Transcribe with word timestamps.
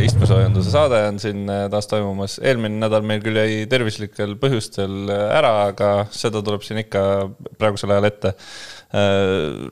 istmesoojenduse 0.00 0.72
saade 0.72 0.98
on 1.08 1.18
siin 1.22 1.48
äh, 1.50 1.64
taas 1.72 1.88
toimumas. 1.90 2.38
eelmine 2.42 2.80
nädal 2.80 3.04
meil 3.06 3.22
küll 3.24 3.38
jäi 3.38 3.64
tervislikel 3.70 4.36
põhjustel 4.40 5.10
äh, 5.12 5.24
ära, 5.38 5.52
aga 5.70 5.90
seda 6.14 6.42
tuleb 6.44 6.64
siin 6.66 6.80
ikka 6.84 7.02
praegusel 7.60 7.94
ajal 7.94 8.08
ette. 8.10 8.36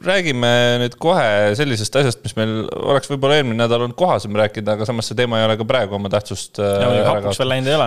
räägime 0.01 0.51
nüüd 0.81 0.95
kohe 0.97 1.53
sellisest 1.59 1.97
asjast, 2.01 2.23
mis 2.25 2.33
meil 2.39 2.55
oleks 2.73 3.11
võib-olla 3.11 3.37
eelmine 3.37 3.59
nädal 3.59 3.85
olnud 3.85 3.99
kohasem 3.99 4.33
rääkida, 4.33 4.79
aga 4.79 4.87
samas 4.89 5.11
see 5.11 5.19
teema 5.19 5.37
ei 5.37 5.45
ole 5.45 5.59
ka 5.61 5.67
praegu 5.69 5.99
oma 5.99 6.09
tähtsust. 6.13 6.57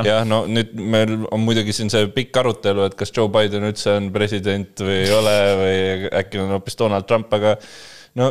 jah, 0.05 0.21
no 0.29 0.43
nüüd 0.45 0.75
meil 0.77 1.15
on 1.25 1.41
muidugi 1.41 1.73
siin 1.73 1.89
see 1.93 2.05
pikk 2.13 2.37
arutelu, 2.43 2.85
et 2.85 2.97
kas 2.99 3.09
Joe 3.15 3.33
Biden 3.33 3.65
üldse 3.65 3.97
on 3.97 4.11
president 4.13 4.85
või 4.85 4.99
ei 5.07 5.13
ole 5.17 5.37
või 5.63 5.79
äkki 6.21 6.43
on 6.43 6.53
hoopis 6.53 6.77
Donald 6.77 7.09
Trump, 7.09 7.33
aga 7.33 7.57
no 8.21 8.29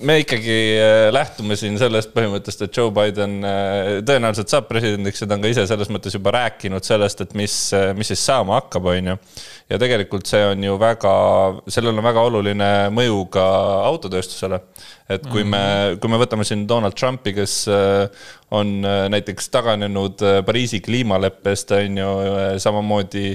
me 0.00 0.18
ikkagi 0.22 0.56
äh, 0.80 1.08
lähtume 1.14 1.56
siin 1.58 1.76
sellest 1.78 2.12
põhimõttest, 2.14 2.64
et 2.66 2.76
Joe 2.76 2.92
Biden 2.94 3.36
äh, 3.46 3.90
tõenäoliselt 4.06 4.52
saab 4.52 4.68
presidendiks 4.70 5.22
ta 5.22 5.36
on 5.36 5.44
ka 5.44 5.50
ise 5.52 5.66
selles 5.70 5.90
mõttes 5.92 6.16
juba 6.16 6.32
rääkinud 6.34 6.86
sellest, 6.86 7.24
et 7.24 7.34
mis, 7.38 7.56
äh, 7.76 7.92
mis 7.96 8.10
siis 8.12 8.24
saama 8.26 8.58
hakkab, 8.60 8.90
on 8.92 9.12
ju. 9.12 9.18
Ja 9.70 9.78
tegelikult 9.80 10.28
see 10.28 10.42
on 10.44 10.64
ju 10.64 10.76
väga, 10.80 11.14
sellel 11.72 11.96
on 11.96 12.04
väga 12.04 12.26
oluline 12.28 12.70
mõju 12.94 13.24
ka 13.32 13.44
autotööstusele 13.90 14.60
et 15.04 15.26
kui 15.28 15.42
me, 15.44 15.60
mhm. 15.60 15.98
kui 16.00 16.12
me 16.12 16.18
võtame 16.20 16.46
siin 16.48 16.62
Donald 16.68 16.96
Trumpi, 16.96 17.34
kes 17.36 17.56
äh, 17.68 18.06
on 18.56 18.78
äh, 18.88 19.02
näiteks 19.12 19.50
taganenud 19.52 20.24
äh, 20.24 20.38
Pariisi 20.46 20.80
kliimaleppest, 20.84 21.74
on 21.76 22.00
ju, 22.00 22.14
samamoodi 22.62 23.26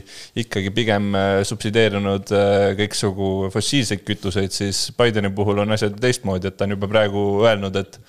ikkagi 0.42 0.74
pigem 0.74 1.14
subsideerinud 1.46 2.34
kõiksugu 2.80 3.30
fossiilseid 3.54 4.04
kütuseid, 4.08 4.56
siis 4.56 4.88
Bideni 4.98 5.32
puhul 5.36 5.62
on 5.62 5.78
asjad 5.78 5.98
teistmoodi, 6.02 6.50
et 6.50 6.58
ta 6.58 6.66
on 6.66 6.78
juba 6.78 6.90
praegu 6.90 7.26
öelnud, 7.46 7.78
et 7.80 8.00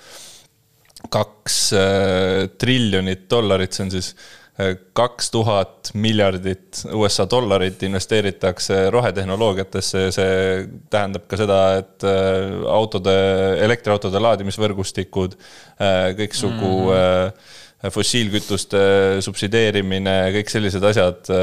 kaks 1.11 1.57
triljonit 2.61 3.25
dollarit, 3.29 3.73
see 3.73 3.85
on 3.85 3.93
siis 3.93 4.13
kaks 4.97 5.31
tuhat 5.33 5.91
miljardit 5.93 6.83
USA 6.93 7.25
dollarit 7.29 7.83
investeeritakse 7.83 8.89
rohetehnoloogiatesse 8.93 10.03
ja 10.05 10.11
see 10.15 10.35
tähendab 10.93 11.25
ka 11.31 11.39
seda, 11.39 11.61
et 11.81 12.05
äh, 12.07 12.59
autode, 12.71 13.15
elektriautode 13.65 14.21
laadimisvõrgustikud, 14.21 15.37
äh, 15.81 16.11
kõiksugu 16.19 16.75
mm. 16.91 17.49
fossiilkütuste 17.93 18.83
subsideerimine, 19.25 20.15
kõik 20.37 20.53
sellised 20.53 20.83
asjad 20.91 21.33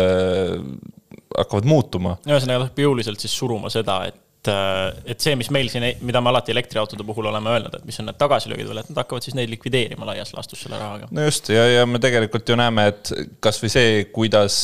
hakkavad 1.39 1.67
muutuma. 1.69 2.17
ühesõnaga, 2.27 2.63
ta 2.63 2.69
hakkab 2.69 2.85
jõuliselt 2.87 3.23
siis 3.23 3.35
suruma 3.35 3.71
seda, 3.73 4.01
et 4.11 4.19
et, 4.39 4.51
äh, 4.53 5.13
et 5.13 5.21
see, 5.21 5.35
mis 5.39 5.51
meil 5.55 5.71
siin, 5.73 5.85
mida 6.07 6.21
me 6.23 6.31
alati 6.31 6.53
elektriautode 6.55 7.07
puhul 7.07 7.27
oleme 7.31 7.51
öelnud, 7.55 7.75
et 7.75 7.87
mis 7.89 7.99
on 8.01 8.09
need 8.09 8.19
tagasilöögid 8.21 8.69
veel, 8.71 8.83
et 8.83 8.93
nad 8.93 9.03
hakkavad 9.03 9.27
siis 9.27 9.37
neid 9.39 9.51
likvideerima 9.51 10.07
laias 10.09 10.33
laastus 10.37 10.63
selle 10.65 10.79
rahaga. 10.79 11.09
no 11.11 11.27
just 11.27 11.51
ja, 11.53 11.65
ja 11.73 11.87
me 11.87 12.01
tegelikult 12.03 12.49
ju 12.49 12.59
näeme, 12.59 12.89
et 12.93 13.13
kasvõi 13.45 13.73
see, 13.73 14.05
kuidas 14.15 14.61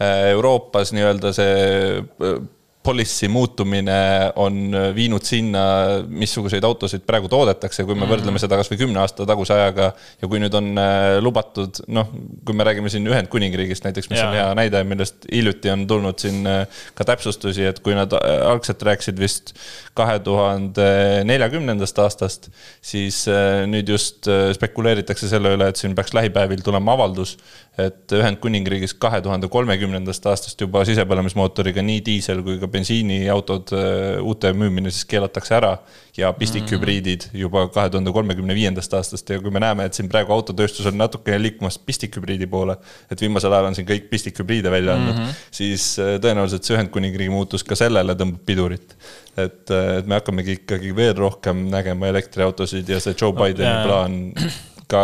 äh, 0.00 0.30
Euroopas 0.34 0.94
nii-öelda 0.94 1.34
see 1.36 1.58
äh, 1.98 2.38
policy 2.88 3.28
muutumine 3.28 3.96
on 4.40 4.72
viinud 4.96 5.24
sinna, 5.26 5.62
missuguseid 6.08 6.64
autosid 6.64 7.04
praegu 7.08 7.28
toodetakse, 7.28 7.84
kui 7.84 7.92
me 7.92 8.06
mm. 8.06 8.12
võrdleme 8.14 8.40
seda 8.40 8.56
kasvõi 8.60 8.78
kümne 8.80 9.02
aasta 9.02 9.26
taguse 9.28 9.52
ajaga. 9.52 9.90
ja 10.22 10.30
kui 10.30 10.40
nüüd 10.40 10.54
on 10.56 10.70
äh, 10.80 11.18
lubatud, 11.24 11.82
noh, 11.92 12.08
kui 12.48 12.56
me 12.56 12.64
räägime 12.68 12.92
siin 12.92 13.06
Ühendkuningriigist 13.10 13.84
näiteks, 13.84 14.08
mis 14.12 14.22
ja. 14.22 14.28
on 14.28 14.38
hea 14.38 14.46
näide, 14.56 14.82
millest 14.88 15.28
hiljuti 15.28 15.72
on 15.74 15.84
tulnud 15.90 16.22
siin 16.22 16.48
äh, 16.48 16.80
ka 16.96 17.04
täpsustusi, 17.12 17.66
et 17.68 17.82
kui 17.84 17.96
nad 17.98 18.14
äh, 18.16 18.40
algselt 18.48 18.82
rääkisid 18.88 19.20
vist 19.20 19.52
kahe 19.98 20.16
tuhande 20.24 20.88
neljakümnendast 21.28 21.98
aastast, 22.04 22.48
siis 22.84 23.24
nüüd 23.68 23.88
just 23.90 24.28
spekuleeritakse 24.54 25.28
selle 25.28 25.56
üle, 25.56 25.68
et 25.72 25.80
siin 25.80 25.96
peaks 25.98 26.14
lähipäevil 26.14 26.62
tulema 26.64 26.94
avaldus, 26.94 27.34
et 27.78 28.12
Ühendkuningriigis 28.18 28.96
kahe 28.98 29.20
tuhande 29.22 29.48
kolmekümnendast 29.52 30.24
aastast 30.26 30.60
juba 30.60 30.82
sisepõlemismootoriga 30.88 31.82
nii 31.86 32.00
diisel 32.06 32.42
kui 32.46 32.56
ka 32.58 32.66
bensiiniautod, 32.70 33.72
äh, 33.76 34.18
uute 34.24 34.50
müümine 34.56 34.90
siis 34.90 35.06
keelatakse 35.08 35.54
ära 35.60 35.76
ja 36.18 36.32
pistikhübriidid 36.34 37.28
juba 37.38 37.66
kahe 37.74 37.92
tuhande 37.94 38.12
kolmekümne 38.14 38.56
viiendast 38.56 38.94
aastast 38.98 39.30
ja 39.30 39.38
kui 39.42 39.52
me 39.54 39.62
näeme, 39.62 39.86
et 39.86 39.94
siin 39.94 40.10
praegu 40.10 40.34
autotööstus 40.34 40.88
on 40.90 40.98
natukene 40.98 41.38
liikumas 41.44 41.78
pistikhübriidi 41.78 42.48
poole, 42.50 42.74
et 43.12 43.22
viimasel 43.22 43.54
ajal 43.54 43.70
on 43.70 43.78
siin 43.78 43.86
kõik 43.88 44.08
pistikhübriide 44.10 44.72
välja 44.74 44.96
andnud 44.98 45.14
mm, 45.14 45.28
-hmm. 45.28 45.46
siis 45.60 45.86
äh, 46.02 46.16
tõenäoliselt 46.24 46.66
see 46.66 46.74
Ühendkuningriigi 46.74 47.30
muutus 47.30 47.64
ka 47.64 47.78
sellele 47.78 48.18
tõmbab 48.18 48.42
pidurit. 48.46 48.96
et, 49.36 49.70
äh, 49.70 49.98
et 49.98 50.06
me 50.06 50.18
hakkamegi 50.18 50.58
ikkagi 50.58 50.96
veel 50.96 51.14
rohkem 51.14 51.68
nägema 51.70 52.10
elektriautosid 52.10 52.88
ja 52.88 52.98
see 53.00 53.14
Joe 53.14 53.32
Bideni 53.32 53.70
no, 53.70 53.84
plaan 53.86 54.18
ka 54.88 55.02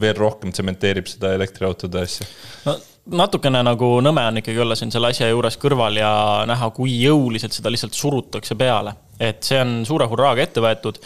veel 0.00 0.16
rohkem 0.18 0.52
tsementeerib 0.52 1.08
seda 1.10 1.34
elektriautode 1.36 2.06
asja 2.06 2.28
no 2.66 2.78
natukene 3.10 3.62
nagu 3.66 3.96
nõme 4.04 4.22
on 4.30 4.38
ikkagi 4.38 4.62
olla 4.62 4.76
siin 4.78 4.92
selle 4.94 5.10
asja 5.10 5.30
juures 5.30 5.58
kõrval 5.60 5.96
ja 5.98 6.12
näha, 6.48 6.70
kui 6.74 6.94
jõuliselt 7.02 7.54
seda 7.56 7.72
lihtsalt 7.72 7.98
surutakse 7.98 8.54
peale. 8.58 8.94
et 9.22 9.42
see 9.44 9.58
on 9.60 9.82
suure 9.86 10.06
hurraaga 10.10 10.42
ette 10.42 10.62
võetud 10.62 10.98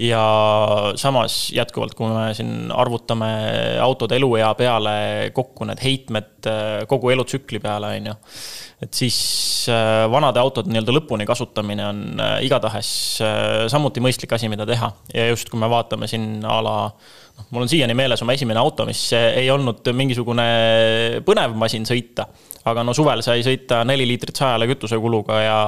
ja 0.00 0.22
samas 0.98 1.50
jätkuvalt, 1.54 1.94
kui 1.94 2.08
me 2.08 2.30
siin 2.34 2.70
arvutame 2.72 3.28
autode 3.82 4.16
eluea 4.16 4.48
peale 4.58 4.94
kokku 5.36 5.68
need 5.68 5.82
heitmed 5.84 6.48
kogu 6.88 7.12
elutsükli 7.12 7.60
peale, 7.62 7.92
on 7.98 8.10
ju. 8.10 8.14
et 8.86 8.94
siis 8.94 9.20
äh, 9.68 10.06
vanade 10.10 10.40
autode 10.40 10.72
nii-öelda 10.72 10.94
lõpuni 10.96 11.26
kasutamine 11.28 11.86
on 11.86 12.02
äh, 12.16 12.36
igatahes 12.46 12.92
äh, 13.26 13.66
samuti 13.68 14.02
mõistlik 14.02 14.32
asi, 14.34 14.48
mida 14.48 14.66
teha 14.66 14.92
ja 15.14 15.28
just, 15.28 15.50
kui 15.50 15.60
me 15.60 15.68
vaatame 15.70 16.08
siin 16.10 16.40
a 16.48 16.60
la 16.64 16.76
mul 17.50 17.64
on 17.64 17.70
siiani 17.70 17.96
meeles 17.98 18.22
oma 18.24 18.36
esimene 18.36 18.60
auto, 18.60 18.86
mis 18.88 19.02
ei 19.16 19.48
olnud 19.50 19.88
mingisugune 19.96 20.46
põnev 21.26 21.56
masin 21.58 21.86
sõita. 21.88 22.28
aga 22.70 22.84
no 22.84 22.94
suvel 22.94 23.22
sai 23.24 23.42
sõita 23.46 23.80
neli 23.88 24.06
liitrit 24.08 24.36
sajale 24.36 24.68
kütusekuluga 24.68 25.40
ja 25.40 25.58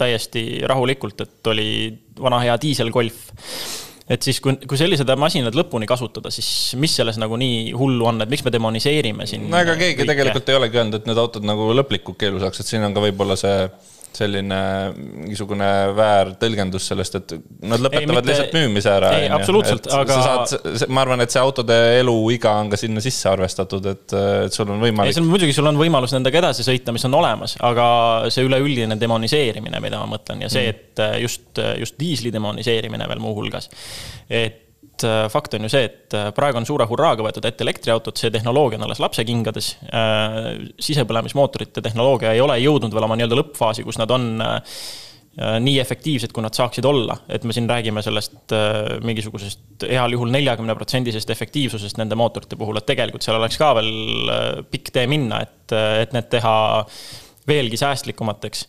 täiesti 0.00 0.62
rahulikult, 0.66 1.20
et 1.20 1.52
oli 1.52 1.70
vana 2.20 2.40
hea 2.40 2.56
diiselgolf 2.60 3.24
et 4.12 4.22
siis, 4.22 4.40
kui, 4.42 4.56
kui 4.68 4.78
sellised 4.78 5.08
masinad 5.18 5.54
lõpuni 5.56 5.86
kasutada, 5.88 6.30
siis 6.34 6.74
mis 6.80 6.94
selles 6.98 7.18
nagu 7.22 7.36
nii 7.38 7.72
hullu 7.78 8.08
on, 8.10 8.20
et 8.24 8.32
miks 8.32 8.44
me 8.44 8.52
demoniseerime 8.54 9.26
siin? 9.30 9.48
no 9.52 9.60
ega 9.62 9.76
keegi 9.78 10.00
kõike? 10.00 10.08
tegelikult 10.10 10.50
ei 10.50 10.58
olegi 10.58 10.80
öelnud, 10.80 10.98
et 10.98 11.08
need 11.08 11.22
autod 11.22 11.46
nagu 11.46 11.70
lõplikult 11.76 12.18
keelu 12.20 12.42
saaks, 12.42 12.62
et 12.62 12.72
siin 12.72 12.84
on 12.88 12.96
ka 12.96 13.04
võib-olla 13.04 13.38
see 13.40 13.66
selline 14.16 14.58
mingisugune 14.96 15.68
väärtõlgendus 15.96 16.88
sellest, 16.92 17.18
et 17.20 17.34
nad 17.64 17.82
lõpetavad 17.82 18.02
ei, 18.02 18.08
mitte... 18.10 18.30
lihtsalt 18.30 18.56
müümise 18.56 18.92
ära. 18.92 19.12
ei, 19.18 19.28
absoluutselt, 19.32 19.88
aga. 19.96 20.18
Saad, 20.26 20.86
ma 20.92 21.04
arvan, 21.04 21.24
et 21.24 21.34
see 21.34 21.42
autode 21.42 21.78
eluiga 21.98 22.54
on 22.62 22.72
ka 22.72 22.80
sinna 22.80 23.02
sisse 23.04 23.30
arvestatud, 23.32 23.88
et, 23.92 24.16
et 24.46 24.56
sul 24.56 24.72
on 24.72 24.82
võimalik. 24.82 25.16
ei, 25.16 25.28
muidugi 25.28 25.56
sul 25.56 25.70
on 25.70 25.80
võimalus 25.80 26.14
nendega 26.16 26.42
edasi 26.42 26.66
sõita, 26.66 26.94
mis 26.94 27.06
on 27.08 27.18
olemas, 27.20 27.56
aga 27.64 27.86
see 28.32 28.46
üleüldine 28.48 28.98
demoniseerimine, 29.00 29.80
mida 29.84 30.02
ma 30.02 30.10
mõtlen 30.16 30.44
ja 30.46 30.52
see, 30.52 30.66
mhm. 30.68 30.82
et 30.82 31.22
just, 31.24 31.62
just 31.80 32.00
diisli 32.00 32.34
demoniseerimine 32.34 33.08
veel 33.10 33.22
muuhulgas. 33.22 33.70
et 34.28 34.60
et 34.92 35.04
äh, 35.08 35.28
fakt 35.32 35.54
on 35.54 35.66
ju 35.66 35.70
see, 35.72 35.86
et 35.88 36.16
äh, 36.16 36.30
praegu 36.36 36.60
on 36.60 36.66
suure 36.68 36.86
hurraaga 36.88 37.24
võetud 37.26 37.46
ette 37.48 37.64
elektriautod, 37.64 38.18
see 38.18 38.32
tehnoloogia 38.34 38.78
on 38.80 38.86
alles 38.86 39.00
lapsekingades. 39.02 39.76
Äh, 39.88 40.50
sisepõlemismootorite 40.82 41.84
tehnoloogia 41.84 42.34
ei 42.36 42.42
ole 42.44 42.58
jõudnud 42.62 42.94
veel 42.94 43.08
oma 43.08 43.18
nii-öelda 43.18 43.40
lõppfaasi, 43.40 43.86
kus 43.86 44.00
nad 44.00 44.12
on 44.12 44.28
nii 45.32 45.78
efektiivsed, 45.80 46.28
kui 46.36 46.42
nad 46.44 46.52
saaksid 46.52 46.84
olla, 46.84 47.14
et 47.32 47.46
me 47.48 47.54
siin 47.56 47.64
räägime 47.64 48.02
sellest 48.04 48.52
mingisugusest 49.00 49.86
heal 49.88 50.12
juhul 50.12 50.28
neljakümne 50.28 50.74
protsendisest 50.76 51.32
efektiivsusest 51.32 51.96
nende 51.96 52.18
mootorite 52.20 52.58
puhul, 52.60 52.76
et 52.76 52.84
tegelikult 52.84 53.24
seal 53.24 53.38
oleks 53.38 53.56
ka 53.56 53.70
veel 53.78 54.68
pikk 54.68 54.92
tee 54.92 55.06
minna, 55.08 55.40
et, 55.46 55.72
et 56.02 56.12
need 56.12 56.28
teha 56.36 56.52
veelgi 57.48 57.76
säästlikumateks. 57.76 58.68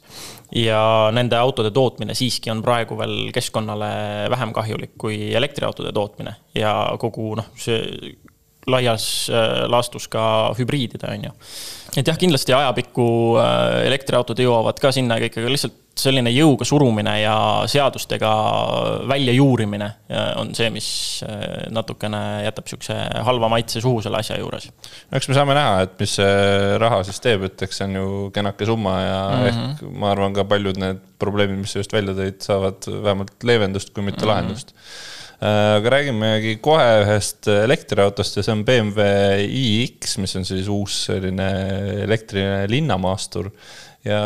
ja 0.55 1.09
nende 1.11 1.37
autode 1.37 1.71
tootmine 1.71 2.13
siiski 2.13 2.51
on 2.51 2.61
praegu 2.61 2.97
veel 2.97 3.31
keskkonnale 3.33 4.29
vähem 4.29 4.53
kahjulik 4.53 4.97
kui 4.97 5.33
elektriautode 5.35 5.91
tootmine 5.91 6.35
ja 6.55 6.73
kogu 6.99 7.33
noh, 7.39 7.47
see 7.57 7.79
laias 8.67 9.29
äh, 9.29 9.63
laastus 9.67 10.07
ka 10.07 10.53
hübriidide, 10.57 11.07
on 11.09 11.29
ju. 11.29 11.31
et 11.97 12.07
jah, 12.07 12.17
kindlasti 12.19 12.55
ajapikku 12.55 13.07
äh, 13.41 13.79
elektriautod 13.89 14.39
jõuavad 14.39 14.79
ka 14.79 14.93
sinna 14.95 15.17
ikkagi 15.21 15.51
lihtsalt 15.51 15.79
selline 15.99 16.31
jõuga 16.33 16.65
surumine 16.65 17.13
ja 17.21 17.35
seadustega 17.69 18.31
väljajuurimine 19.09 19.85
äh, 19.85 20.31
on 20.41 20.53
see, 20.57 20.71
mis 20.73 20.87
natukene 21.73 22.21
jätab 22.47 22.69
sihukese 22.71 22.97
halva 23.27 23.49
maitse 23.53 23.81
suhu 23.83 24.01
selle 24.01 24.21
asja 24.23 24.39
juures. 24.41 24.69
no 25.11 25.19
eks 25.19 25.29
me 25.29 25.37
saame 25.37 25.57
näha, 25.57 25.85
et 25.85 25.95
mis 26.01 26.17
see 26.17 26.77
raha 26.81 27.03
siis 27.07 27.21
teeb, 27.23 27.47
et 27.49 27.65
eks 27.67 27.81
see 27.81 27.89
on 27.89 27.97
ju 27.99 28.11
kenake 28.35 28.67
summa 28.69 28.99
ja 29.01 29.23
mm 29.29 29.47
-hmm. 29.47 29.71
ehk 29.79 29.97
ma 30.03 30.11
arvan, 30.11 30.33
ka 30.33 30.47
paljud 30.49 30.81
need 30.81 31.01
probleemid, 31.19 31.61
mis 31.61 31.71
sa 31.71 31.83
just 31.83 31.93
välja 31.93 32.17
tõid, 32.17 32.41
saavad 32.41 32.89
vähemalt 32.89 33.43
leevendust, 33.43 33.93
kui 33.93 34.03
mitte 34.03 34.25
mm 34.25 34.29
-hmm. 34.29 34.33
lahendust 34.33 34.75
Äh, 35.43 35.75
aga 35.75 35.91
räägimegi 35.97 36.53
kohe 36.63 36.83
ühest 37.01 37.49
elektriautost 37.51 38.37
ja 38.37 38.43
see 38.45 38.53
on 38.53 38.61
BMW 38.63 39.07
iX, 39.43 40.13
mis 40.23 40.37
on 40.39 40.45
siis 40.47 40.69
uus 40.71 41.01
selline 41.09 41.47
elektriline 42.05 42.61
linnamaastur. 42.71 43.49
Ja, 44.03 44.19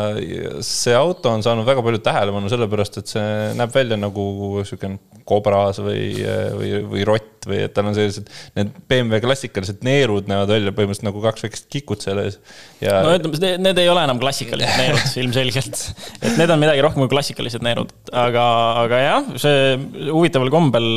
see 0.64 0.94
auto 0.98 1.30
on 1.30 1.44
saanud 1.44 1.66
väga 1.68 1.82
palju 1.84 2.00
tähelepanu 2.02 2.50
sellepärast, 2.50 2.98
et 3.00 3.12
see 3.12 3.26
näeb 3.58 3.74
välja 3.74 3.98
nagu 4.00 4.24
siukene 4.66 4.98
kobras 5.28 5.78
või, 5.84 6.24
või, 6.56 6.70
või 6.88 7.04
rott 7.06 7.46
või 7.48 7.60
et 7.66 7.74
tal 7.76 7.90
on 7.90 7.96
sellised, 7.96 8.30
need 8.56 8.72
BMW 8.90 9.20
klassikalised 9.22 9.84
neerud 9.86 10.28
näevad 10.30 10.50
välja 10.56 10.74
põhimõtteliselt 10.74 11.08
nagu 11.10 11.22
kaks 11.24 11.46
väikest 11.46 11.68
kikut 11.72 12.04
selle 12.04 12.26
ees. 12.28 12.40
Ja... 12.82 12.98
no 13.04 13.14
ütleme, 13.18 13.54
need 13.62 13.82
ei 13.82 13.92
ole 13.92 14.02
enam 14.08 14.20
klassikalised 14.22 14.80
neerud 14.80 15.14
ilmselgelt. 15.22 15.84
et 16.22 16.40
need 16.40 16.54
on 16.54 16.62
midagi 16.64 16.84
rohkem 16.84 17.04
kui 17.04 17.14
klassikalised 17.14 17.64
neerud, 17.64 17.94
aga, 18.10 18.44
aga 18.84 19.02
jah, 19.04 19.32
see 19.44 19.78
huvitaval 20.10 20.52
kombel 20.54 20.90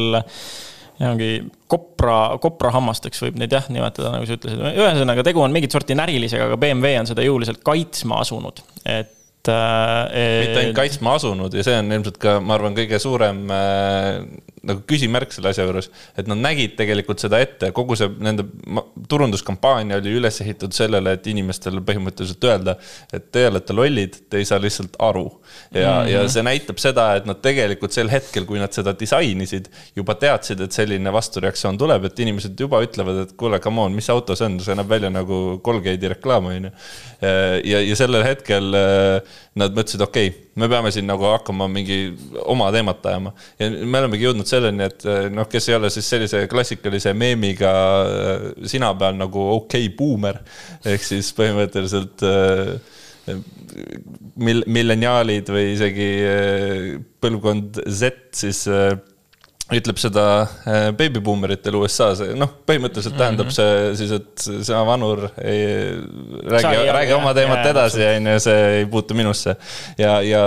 ongi 1.09 1.31
kopra, 1.71 2.37
koprahammasteks 2.43 3.23
võib 3.25 3.39
neid 3.41 3.53
jah 3.55 3.65
nimetada, 3.73 4.11
nagu 4.13 4.27
sa 4.27 4.37
ütlesid. 4.37 4.61
ühesõnaga, 4.71 5.25
tegu 5.25 5.41
on 5.43 5.55
mingit 5.55 5.73
sorti 5.73 5.97
närilisega, 5.97 6.49
aga 6.49 6.59
BMW 6.61 6.99
on 6.99 7.09
seda 7.09 7.25
jõuliselt 7.25 7.63
kaitsma 7.65 8.21
asunud, 8.25 8.61
et 8.85 9.17
et. 9.49 10.45
mitte 10.45 10.59
ainult 10.61 10.77
kaitsma 10.77 11.15
asunud 11.17 11.55
ja 11.57 11.63
see 11.65 11.77
on 11.79 11.89
ilmselt 11.95 12.19
ka, 12.21 12.35
ma 12.43 12.53
arvan, 12.57 12.75
kõige 12.77 12.99
suurem 13.01 13.39
äh, 13.49 14.19
nagu 14.67 14.83
küsimärk 14.89 15.33
selle 15.33 15.49
asja 15.51 15.65
juures, 15.65 15.87
et 16.17 16.27
nad 16.29 16.37
nägid 16.37 16.75
tegelikult 16.77 17.21
seda 17.23 17.39
ette, 17.41 17.71
kogu 17.73 17.95
see 17.97 18.09
nende 18.21 18.45
turunduskampaania 19.09 19.97
oli 19.97 20.13
üles 20.19 20.37
ehitatud 20.43 20.75
sellele, 20.75 21.15
et 21.17 21.29
inimestele 21.31 21.81
põhimõtteliselt 21.85 22.45
öelda, 22.45 22.75
et 23.13 23.31
te 23.33 23.47
olete 23.49 23.75
lollid, 23.75 24.19
te 24.29 24.41
ei 24.41 24.45
saa 24.47 24.61
lihtsalt 24.61 24.99
aru. 25.01 25.25
ja 25.73 25.95
mm, 25.95 26.05
-hmm. 26.05 26.11
ja 26.11 26.27
see 26.29 26.45
näitab 26.45 26.81
seda, 26.83 27.07
et 27.17 27.25
nad 27.25 27.41
tegelikult 27.41 27.95
sel 27.95 28.11
hetkel, 28.11 28.45
kui 28.45 28.59
nad 28.61 28.73
seda 28.73 28.93
disainisid, 28.99 29.71
juba 29.95 30.15
teadsid, 30.15 30.61
et 30.61 30.71
selline 30.71 31.13
vastureaktsioon 31.13 31.77
tuleb, 31.77 32.05
et 32.05 32.19
inimesed 32.19 32.59
juba 32.59 32.83
ütlevad, 32.85 33.23
et 33.25 33.33
kuule, 33.37 33.59
come 33.59 33.81
on, 33.81 33.97
mis 33.97 34.09
auto 34.09 34.35
see 34.35 34.45
on, 34.45 34.59
see 34.61 34.77
näeb 34.77 34.89
välja 34.89 35.09
nagu 35.09 35.61
Colgate'i 35.65 36.13
reklaam, 36.13 36.45
on 36.45 36.69
ju. 36.69 36.71
ja, 37.63 37.81
ja 37.81 37.95
sellel 37.95 38.23
hetkel 38.25 38.73
äh, 38.77 39.41
nad 39.57 39.73
mõtlesid, 39.75 40.01
okei 40.05 40.29
okay,, 40.31 40.47
me 40.55 40.67
peame 40.71 40.91
siin 40.91 41.07
nagu 41.07 41.25
hakkama 41.31 41.67
mingi 41.71 41.99
oma 42.51 42.69
teemat 42.71 43.05
ajama. 43.11 43.33
ja 43.59 43.69
me 43.71 43.99
olemegi 44.03 44.27
jõudnud 44.27 44.47
selleni, 44.51 44.87
et 44.87 45.05
eh, 45.09 45.27
noh, 45.33 45.47
kes 45.49 45.69
ei 45.69 45.77
ole 45.77 45.91
siis 45.93 46.07
sellise 46.13 46.45
klassikalise 46.51 47.13
meemiga 47.17 47.73
eh, 48.05 48.47
sina 48.69 48.91
peal 48.97 49.17
nagu 49.19 49.45
okei 49.57 49.87
okay, 49.87 49.95
buumer. 49.97 50.41
ehk 50.85 51.05
siis 51.05 51.31
põhimõtteliselt 51.37 52.25
äh, 52.27 52.73
mil-, 54.41 54.65
milleniaalid 54.67 55.49
või 55.53 55.71
isegi 55.75 56.11
põlvkond 57.21 57.83
Z 57.85 58.11
siis 58.35 58.65
ütleb 59.71 59.99
seda 60.01 60.23
beebibuumeritel 60.97 61.77
USA-s, 61.79 62.25
noh, 62.35 62.49
põhimõtteliselt 62.67 63.15
tähendab 63.15 63.47
mm 63.47 63.53
-hmm. 63.53 63.93
see 63.93 63.93
siis, 64.01 64.11
et 64.17 64.65
sina 64.65 64.81
vanur 64.87 65.29
ei 65.39 65.93
räägi, 66.43 66.81
räägi 66.97 67.15
oma 67.15 67.31
teemat 67.37 67.63
ja, 67.63 67.71
edasi, 67.71 68.03
on 68.17 68.27
ju, 68.33 68.39
see 68.49 68.65
ei 68.81 68.85
puutu 68.91 69.15
minusse. 69.15 69.55
ja, 70.01 70.19
ja 70.25 70.43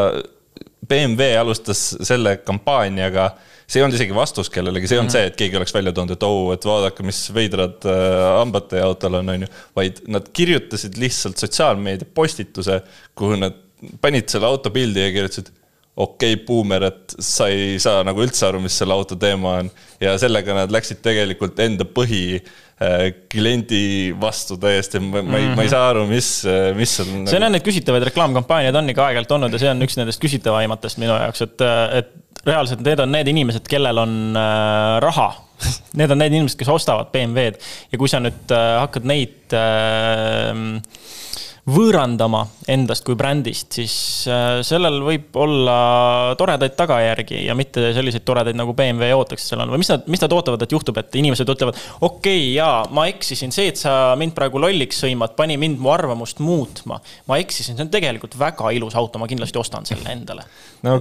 BMW 0.88 1.38
alustas 1.40 1.96
selle 2.02 2.36
kampaaniaga, 2.44 3.30
see 3.74 3.82
ei 3.82 3.86
olnud 3.88 3.98
isegi 3.98 4.14
vastus 4.14 4.50
kellelegi, 4.54 4.88
see 4.88 4.96
ei 4.96 5.02
olnud 5.02 5.10
mm 5.10 5.18
-hmm. 5.18 5.26
see, 5.26 5.32
et 5.32 5.40
keegi 5.40 5.58
oleks 5.58 5.74
välja 5.74 5.92
toonud, 5.96 6.14
et 6.14 6.28
oo 6.28 6.38
oh,, 6.44 6.52
et 6.54 6.68
vaadake, 6.68 7.06
mis 7.06 7.20
veidrad 7.34 7.88
äh, 7.90 8.14
hambad 8.38 8.70
teie 8.70 8.86
autol 8.86 9.18
on, 9.20 9.34
on 9.34 9.46
ju. 9.46 9.50
vaid 9.76 10.00
nad 10.14 10.30
kirjutasid 10.32 10.98
lihtsalt 11.00 11.42
sotsiaalmeedia 11.42 12.08
postituse, 12.14 12.80
kuhu 13.18 13.40
nad 13.42 13.60
panid 14.00 14.30
selle 14.30 14.48
auto 14.48 14.70
pildi 14.74 15.02
ja 15.02 15.12
kirjutasid 15.12 15.52
okei 15.94 16.34
okay, 16.34 16.44
buumer, 16.46 16.88
et 16.90 17.14
sa 17.22 17.46
ei 17.52 17.78
saa 17.82 18.02
nagu 18.06 18.22
üldse 18.24 18.48
aru, 18.48 18.60
mis 18.64 18.74
selle 18.78 18.94
auto 18.96 19.16
teema 19.18 19.60
on. 19.62 19.70
ja 20.02 20.16
sellega 20.18 20.56
nad 20.56 20.72
läksid 20.74 20.98
tegelikult 21.04 21.60
enda 21.62 21.86
põhi 21.86 22.24
äh, 22.34 23.12
kliendi 23.30 24.10
vastu 24.20 24.58
täiesti, 24.60 24.98
ma, 25.02 25.22
ma 25.22 25.38
ei, 25.38 25.52
ma 25.54 25.66
ei 25.66 25.70
saa 25.70 25.92
aru, 25.92 26.06
mis, 26.10 26.30
äh, 26.50 26.72
mis 26.78 26.96
on. 27.04 27.28
see 27.30 27.38
on 27.38 27.46
nagu... 27.46 27.54
neid 27.54 27.66
küsitavaid 27.66 28.08
reklaamkampaaniaid 28.10 28.80
on 28.80 28.90
ikka 28.90 29.06
aeg-ajalt 29.06 29.36
olnud 29.38 29.54
ja 29.54 29.62
see 29.62 29.70
on 29.70 29.86
üks 29.86 29.98
nendest 30.00 30.22
küsitavaimatest 30.24 30.98
minu 31.02 31.14
jaoks, 31.14 31.46
et, 31.46 31.66
et 32.00 32.12
reaalselt 32.46 32.84
need 32.84 33.00
on 33.00 33.12
need 33.14 33.30
inimesed, 33.32 33.66
kellel 33.70 34.02
on 34.04 34.14
äh, 34.38 35.00
raha. 35.04 35.32
Need 35.98 36.10
on 36.10 36.18
need 36.18 36.34
inimesed, 36.34 36.58
kes 36.58 36.68
ostavad 36.68 37.12
BMW-d 37.14 37.60
ja 37.92 37.98
kui 38.00 38.10
sa 38.10 38.18
nüüd 38.18 38.50
äh, 38.52 38.70
hakkad 38.82 39.04
neid 39.06 39.54
äh, 39.54 40.50
võõrandama 41.64 42.42
endast 42.68 43.06
kui 43.06 43.16
brändist, 43.16 43.70
siis 43.78 43.94
äh, 44.28 44.58
sellel 44.66 44.98
võib 45.04 45.36
olla 45.40 45.76
toredaid 46.36 46.74
tagajärgi 46.76 47.40
ja 47.46 47.56
mitte 47.56 47.86
selliseid 47.96 48.24
toredaid, 48.28 48.56
nagu 48.58 48.74
BMW 48.76 49.16
ootaks 49.16 49.46
seal 49.48 49.62
on 49.64 49.72
või 49.72 49.80
mis 49.80 49.88
nad, 49.92 50.04
mis 50.12 50.20
nad 50.20 50.34
ootavad, 50.36 50.60
et 50.64 50.74
juhtub, 50.76 51.00
et 51.00 51.16
inimesed 51.20 51.48
ütlevad, 51.54 51.80
okei 52.00 52.10
okay,, 52.10 52.50
jaa, 52.58 52.84
ma 52.92 53.06
eksisin, 53.08 53.52
see, 53.54 53.70
et 53.72 53.80
sa 53.80 54.12
mind 54.20 54.36
praegu 54.36 54.60
lolliks 54.60 55.00
sõimad, 55.06 55.32
pani 55.38 55.56
mind 55.60 55.80
mu 55.80 55.92
arvamust 55.94 56.42
muutma. 56.44 57.00
ma 57.30 57.40
eksisin, 57.40 57.78
see 57.78 57.86
on 57.86 57.92
tegelikult 57.92 58.36
väga 58.38 58.74
ilus 58.76 58.96
auto, 59.00 59.22
ma 59.22 59.28
kindlasti 59.30 59.60
ostan 59.60 59.88
selle 59.88 60.12
endale. 60.12 60.44
no 60.84 60.98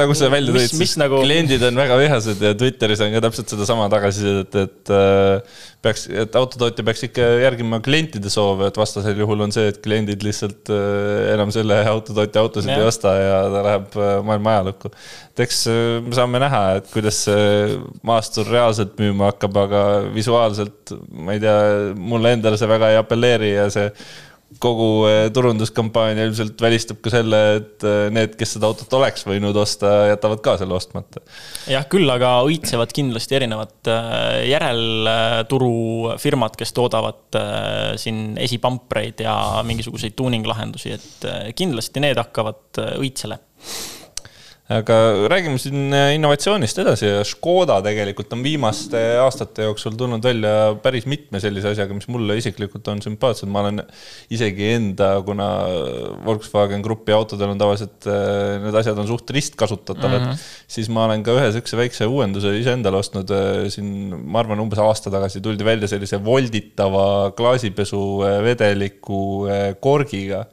nagu 0.00 0.16
sa 0.16 0.32
välja 0.32 0.56
tõid, 0.56 0.72
siis 0.72 0.96
nagu... 1.00 1.20
kliendid 1.24 1.68
on 1.68 1.84
väga 1.84 2.00
vihased 2.00 2.44
ja 2.48 2.54
Twitteris 2.56 3.04
on 3.04 3.12
ka 3.12 3.26
täpselt 3.28 3.52
sedasama 3.52 3.90
tagasisidet, 3.92 4.56
et, 4.56 4.80
et 4.88 4.96
äh, 4.96 5.58
peaks, 5.84 6.06
et 6.10 6.36
autotootja 6.38 6.84
peaks 6.86 7.04
ikka 7.08 7.26
järgima 7.44 7.80
klientide 7.84 8.32
soove, 8.32 8.68
et 8.70 8.80
vastasel 8.80 9.20
juhul 9.20 9.46
on 9.46 9.54
see, 9.54 9.68
et 9.70 9.78
kliendid 9.98 10.22
lihtsalt 10.26 10.70
äh, 10.70 11.32
enam 11.34 11.50
selle 11.54 11.80
autotootja 11.90 12.42
autosid 12.44 12.70
ja. 12.70 12.78
ei 12.78 12.86
osta 12.86 13.14
ja 13.18 13.40
ta 13.52 13.64
läheb 13.66 13.98
äh, 13.98 14.12
maailma 14.26 14.54
ajalukku. 14.56 14.92
et 15.32 15.42
eks 15.46 15.64
äh, 15.72 15.98
me 16.04 16.14
saame 16.16 16.42
näha, 16.42 16.62
et 16.78 16.88
kuidas 16.92 17.24
see 17.26 17.76
maastur 18.06 18.48
reaalselt 18.48 18.96
müüma 19.00 19.32
hakkab, 19.32 19.58
aga 19.64 19.82
visuaalselt 20.14 20.94
ma 21.10 21.36
ei 21.36 21.42
tea, 21.42 21.58
mulle 21.98 22.36
endale 22.36 22.60
see 22.60 22.70
väga 22.70 22.92
ei 22.94 23.00
apelleeri 23.00 23.52
ja 23.56 23.68
see 23.74 23.90
kogu 24.56 24.88
eh, 25.08 25.26
turunduskampaania 25.34 26.24
ilmselt 26.28 26.62
välistab 26.62 27.02
ka 27.04 27.12
selle, 27.12 27.40
et 27.58 27.84
eh, 27.84 28.06
need, 28.14 28.32
kes 28.38 28.54
seda 28.56 28.70
autot 28.70 28.96
oleks 28.96 29.26
võinud 29.28 29.56
osta, 29.60 29.90
jätavad 30.08 30.40
ka 30.44 30.56
selle 30.62 30.76
ostmata. 30.78 31.20
jah, 31.68 31.84
küll 31.92 32.08
aga 32.12 32.38
õitsevad 32.48 32.94
kindlasti 32.96 33.38
erinevad 33.38 33.92
eh, 33.92 34.48
järelturufirmad, 34.54 36.56
kes 36.58 36.72
toodavad 36.76 37.38
siin 38.00 38.38
esipampreid 38.40 39.20
ja 39.26 39.36
mingisuguseid 39.68 40.16
tuuning-lahendusi, 40.16 40.96
et 40.96 41.28
kindlasti 41.58 42.02
need 42.02 42.18
hakkavad 42.18 42.80
õitsele 42.96 43.36
aga 44.68 44.96
räägime 45.32 45.56
siin 45.56 45.94
äh, 45.96 46.10
innovatsioonist 46.12 46.78
edasi 46.82 47.06
ja 47.08 47.22
Škoda 47.24 47.78
tegelikult 47.84 48.34
on 48.36 48.42
viimaste 48.44 49.00
aastate 49.22 49.64
jooksul 49.64 49.94
tulnud 49.96 50.24
välja 50.24 50.74
päris 50.84 51.06
mitme 51.08 51.40
sellise 51.40 51.70
asjaga, 51.72 51.96
mis 51.96 52.08
mulle 52.12 52.36
isiklikult 52.36 52.90
on 52.92 53.00
sümpaatsed, 53.00 53.48
ma 53.48 53.62
olen 53.64 53.80
isegi 54.34 54.68
enda, 54.74 55.10
kuna 55.24 55.48
Volkswagen 56.26 56.84
Grupi 56.84 57.16
autodel 57.16 57.54
on 57.54 57.62
tavaliselt 57.62 58.10
äh, 58.12 58.58
need 58.66 58.76
asjad 58.82 59.00
on 59.00 59.08
suht 59.08 59.32
ristkasutatavad 59.32 60.20
mm, 60.20 60.32
-hmm. 60.34 60.48
siis 60.76 60.92
ma 60.92 61.06
olen 61.08 61.24
ka 61.24 61.32
ühe 61.38 61.48
niisuguse 61.48 61.80
väikse 61.80 62.08
uuenduse 62.12 62.52
iseendale 62.60 63.00
ostnud 63.00 63.32
äh, 63.32 63.64
siin, 63.72 63.88
ma 64.20 64.44
arvan, 64.44 64.60
umbes 64.60 64.84
aasta 64.84 65.08
tagasi 65.14 65.40
tuldi 65.40 65.64
välja 65.64 65.88
sellise 65.88 66.20
volditava 66.24 67.32
klaasipesuvedeliku 67.40 69.22
korgiga 69.80 70.44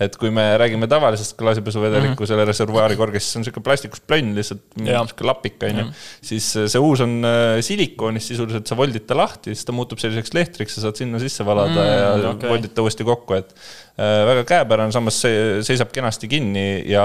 et 0.00 0.16
kui 0.16 0.30
me 0.34 0.44
räägime 0.60 0.88
tavalisest 0.88 1.36
klaasipesuvedeliku 1.38 2.14
mm 2.14 2.16
-hmm. 2.16 2.28
selle 2.30 2.44
reservuaari 2.48 2.96
korgist, 2.96 3.26
siis 3.26 3.36
on 3.36 3.44
sihuke 3.44 3.60
plastikust 3.60 4.06
plönn 4.06 4.34
lihtsalt, 4.34 4.62
sihuke 4.78 5.24
lapik 5.24 5.62
on 5.68 5.78
ju. 5.78 5.86
siis 6.22 6.56
äh, 6.56 6.66
see 6.66 6.80
uus 6.80 7.00
on 7.00 7.24
äh, 7.24 7.60
silikoonist 7.60 8.32
sisuliselt, 8.32 8.66
sa 8.66 8.76
voldid 8.76 9.06
ta 9.06 9.16
lahti, 9.16 9.54
siis 9.54 9.64
ta 9.64 9.72
muutub 9.72 9.98
selliseks 9.98 10.34
lehtriks, 10.34 10.74
sa 10.74 10.86
saad 10.86 10.96
sinna 10.96 11.18
sisse 11.18 11.44
valada 11.44 11.80
mm, 11.80 12.22
ja 12.22 12.30
okay. 12.30 12.50
voldid 12.50 12.74
ta 12.74 12.82
uuesti 12.82 13.04
kokku, 13.04 13.34
et 13.34 13.54
äh, 13.98 14.22
väga 14.26 14.44
käepärane, 14.44 14.92
samas 14.92 15.20
see 15.20 15.62
seisab 15.62 15.92
kenasti 15.92 16.28
kinni 16.28 16.84
ja 16.88 17.04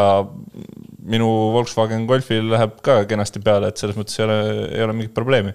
minu 1.08 1.27
Volkswagen 1.53 2.08
Golfil 2.08 2.50
läheb 2.51 2.79
ka 2.82 3.03
kenasti 3.06 3.39
peale, 3.44 3.67
et 3.67 3.77
selles 3.77 3.98
mõttes 4.00 4.20
ei 4.20 4.25
ole, 4.25 4.39
ei 4.72 4.84
ole 4.84 4.94
mingit 4.94 5.13
probleemi 5.13 5.53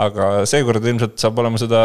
aga 0.00 0.46
seekord 0.48 0.84
ilmselt 0.88 1.18
saab 1.20 1.40
olema 1.42 1.60
seda 1.60 1.80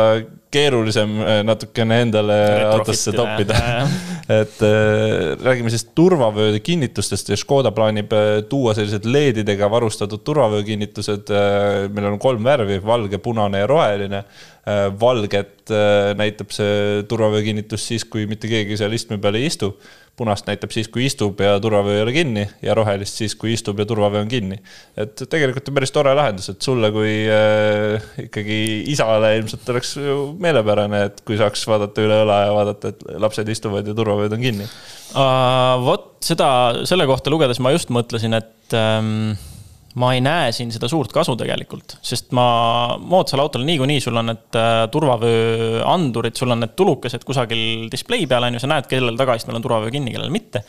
keerulisem 0.53 1.17
äh, 1.19 1.39
natukene 1.45 2.01
endale 2.05 2.37
autosse 2.69 3.11
toppida. 3.15 3.57
et 4.39 4.61
äh, 4.63 5.33
räägime 5.43 5.71
siis 5.71 5.85
turvavööde 5.95 6.61
kinnitustest 6.63 7.33
ja 7.33 7.37
Škoda 7.39 7.73
plaanib 7.75 8.15
äh, 8.15 8.29
tuua 8.49 8.75
sellised 8.77 9.07
LED-idega 9.07 9.69
varustatud 9.71 10.23
turvavöökinnitused, 10.27 11.31
millel 11.91 12.13
on 12.15 12.21
kolm 12.23 12.47
värvi, 12.47 12.79
valge, 12.83 13.19
punane 13.23 13.63
ja 13.63 13.69
roheline. 13.69 14.23
valget 14.99 15.71
näitab 16.19 16.51
see 16.51 17.03
turvavöökinnitus 17.07 17.85
siis, 17.87 18.03
kui 18.03 18.25
mitte 18.27 18.49
keegi 18.51 18.75
seal 18.79 18.91
istme 18.91 19.15
peal 19.23 19.37
ei 19.39 19.45
istu 19.47 19.69
punast 20.17 20.47
näitab 20.49 20.73
siis, 20.73 20.89
kui 20.89 21.05
istub 21.05 21.39
ja 21.43 21.59
turvavöö 21.61 21.99
ei 21.99 22.03
ole 22.05 22.13
kinni 22.15 22.45
ja 22.65 22.73
rohelist 22.77 23.19
siis, 23.21 23.35
kui 23.37 23.53
istub 23.53 23.79
ja 23.79 23.85
turvavöö 23.85 24.23
on 24.25 24.31
kinni. 24.31 24.57
et 24.97 25.23
tegelikult 25.29 25.69
on 25.69 25.77
päris 25.77 25.93
tore 25.93 26.13
lahendus, 26.17 26.49
et 26.53 26.61
sulle 26.61 26.91
kui 26.95 27.13
äh, 27.31 28.07
ikkagi 28.25 28.59
isale 28.93 29.35
ilmselt 29.37 29.69
oleks 29.73 29.95
ju 30.01 30.19
meelepärane, 30.41 31.03
et 31.11 31.21
kui 31.27 31.37
saaks 31.37 31.67
vaadata 31.69 32.05
üle 32.05 32.21
õla 32.25 32.39
ja 32.47 32.55
vaadata, 32.55 32.93
et 32.93 33.05
lapsed 33.25 33.53
istuvad 33.53 33.87
ja 33.87 33.97
turvavööd 33.97 34.33
on 34.37 34.47
kinni 34.47 34.65
uh,. 34.65 35.77
vot 35.85 36.09
seda, 36.25 36.49
selle 36.89 37.05
kohta 37.09 37.33
lugedes 37.33 37.61
ma 37.61 37.75
just 37.75 37.93
mõtlesin, 37.93 38.37
et 38.41 38.77
um 38.77 39.37
ma 39.97 40.11
ei 40.13 40.21
näe 40.21 40.51
siin 40.53 40.69
seda 40.73 40.89
suurt 40.91 41.11
kasu 41.13 41.33
tegelikult, 41.39 41.97
sest 42.05 42.29
ma 42.37 42.45
moodsal 43.01 43.41
autol 43.41 43.65
niikuinii 43.67 44.01
sul 44.03 44.19
on 44.19 44.29
need 44.29 44.57
äh, 44.59 44.83
turvavööandurid, 44.93 46.37
sul 46.37 46.53
on 46.53 46.61
need 46.63 46.75
tulukesed 46.77 47.25
kusagil 47.25 47.87
display 47.91 48.27
peal 48.29 48.45
on 48.45 48.57
ju, 48.57 48.61
sa 48.61 48.69
näed, 48.69 48.89
kellel 48.91 49.17
tagaistmel 49.19 49.57
on 49.57 49.65
turvavöö 49.65 49.93
kinni, 49.93 50.13
kellel 50.13 50.33
mitte. 50.33 50.61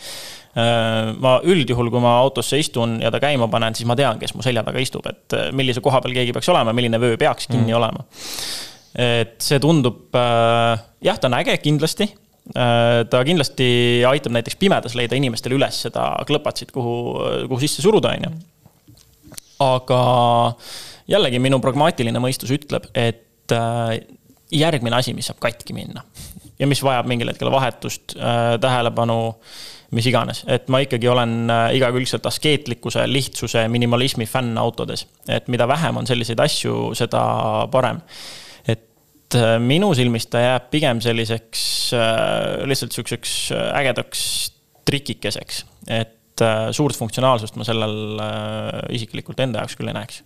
Äh, 0.59 1.13
ma 1.21 1.37
üldjuhul, 1.45 1.93
kui 1.93 2.05
ma 2.05 2.17
autosse 2.23 2.61
istun 2.61 2.99
ja 3.05 3.13
ta 3.13 3.21
käima 3.23 3.51
panen, 3.53 3.77
siis 3.77 3.89
ma 3.89 3.99
tean, 3.99 4.21
kes 4.23 4.33
mu 4.37 4.45
selja 4.45 4.65
taga 4.67 4.81
istub, 4.83 5.07
et 5.11 5.37
äh, 5.37 5.51
millise 5.57 5.85
koha 5.85 6.01
peal 6.05 6.17
keegi 6.17 6.35
peaks 6.37 6.49
olema, 6.55 6.73
milline 6.77 7.01
vöö 7.03 7.21
peaks 7.21 7.51
kinni 7.51 7.69
mm. 7.69 7.79
olema. 7.83 8.09
et 8.99 9.37
see 9.45 9.61
tundub, 9.61 10.17
jah, 10.17 11.19
ta 11.21 11.29
on 11.29 11.37
äge 11.37 11.59
kindlasti 11.63 12.09
ta 12.49 13.19
kindlasti 13.29 13.67
aitab 14.09 14.33
näiteks 14.33 14.57
pimedas 14.57 14.95
leida 14.97 15.19
inimestele 15.19 15.59
üles 15.59 15.83
seda 15.85 16.15
klõpatsit, 16.27 16.73
kuhu, 16.73 16.95
kuhu 17.51 17.61
sisse 17.61 17.85
suruda, 17.85 18.15
on 18.17 18.25
ju 18.25 18.48
aga 19.63 20.03
jällegi 21.11 21.41
minu 21.43 21.61
pragmaatiline 21.63 22.21
mõistus 22.23 22.53
ütleb, 22.55 22.89
et 22.95 23.55
äh, 23.55 23.95
järgmine 24.55 24.99
asi, 24.99 25.15
mis 25.17 25.29
saab 25.31 25.41
katki 25.43 25.77
minna 25.77 26.05
ja 26.59 26.67
mis 26.67 26.83
vajab 26.83 27.07
mingil 27.11 27.31
hetkel 27.31 27.51
vahetust, 27.55 28.17
äh, 28.19 28.57
tähelepanu, 28.63 29.19
mis 29.95 30.09
iganes, 30.11 30.43
et 30.51 30.67
ma 30.69 30.83
ikkagi 30.85 31.09
olen 31.09 31.49
äh, 31.53 31.63
igakülgselt 31.79 32.27
askeetlikkuse, 32.29 33.07
lihtsuse, 33.09 33.65
minimalismi 33.73 34.27
fänn 34.29 34.59
autodes. 34.61 35.07
et 35.29 35.49
mida 35.49 35.69
vähem 35.69 35.97
on 35.97 36.07
selliseid 36.07 36.41
asju, 36.45 36.93
seda 36.99 37.23
parem. 37.73 38.03
et 38.69 39.35
minu 39.61 39.95
silmis 39.95 40.27
ta 40.27 40.41
jääb 40.41 40.71
pigem 40.71 41.01
selliseks 41.05 41.65
lihtsalt 42.65 42.93
sihukeseks 42.93 43.35
ägedaks 43.77 44.23
trikikeseks, 44.89 45.65
et 45.89 46.18
suurt 46.77 46.99
funktsionaalsust 46.99 47.57
ma 47.59 47.67
sellel 47.67 48.23
äh, 48.23 48.83
isiklikult 48.99 49.41
enda 49.45 49.65
jaoks 49.65 49.79
küll 49.79 49.91
ei 49.91 49.97
näeks 49.97 50.23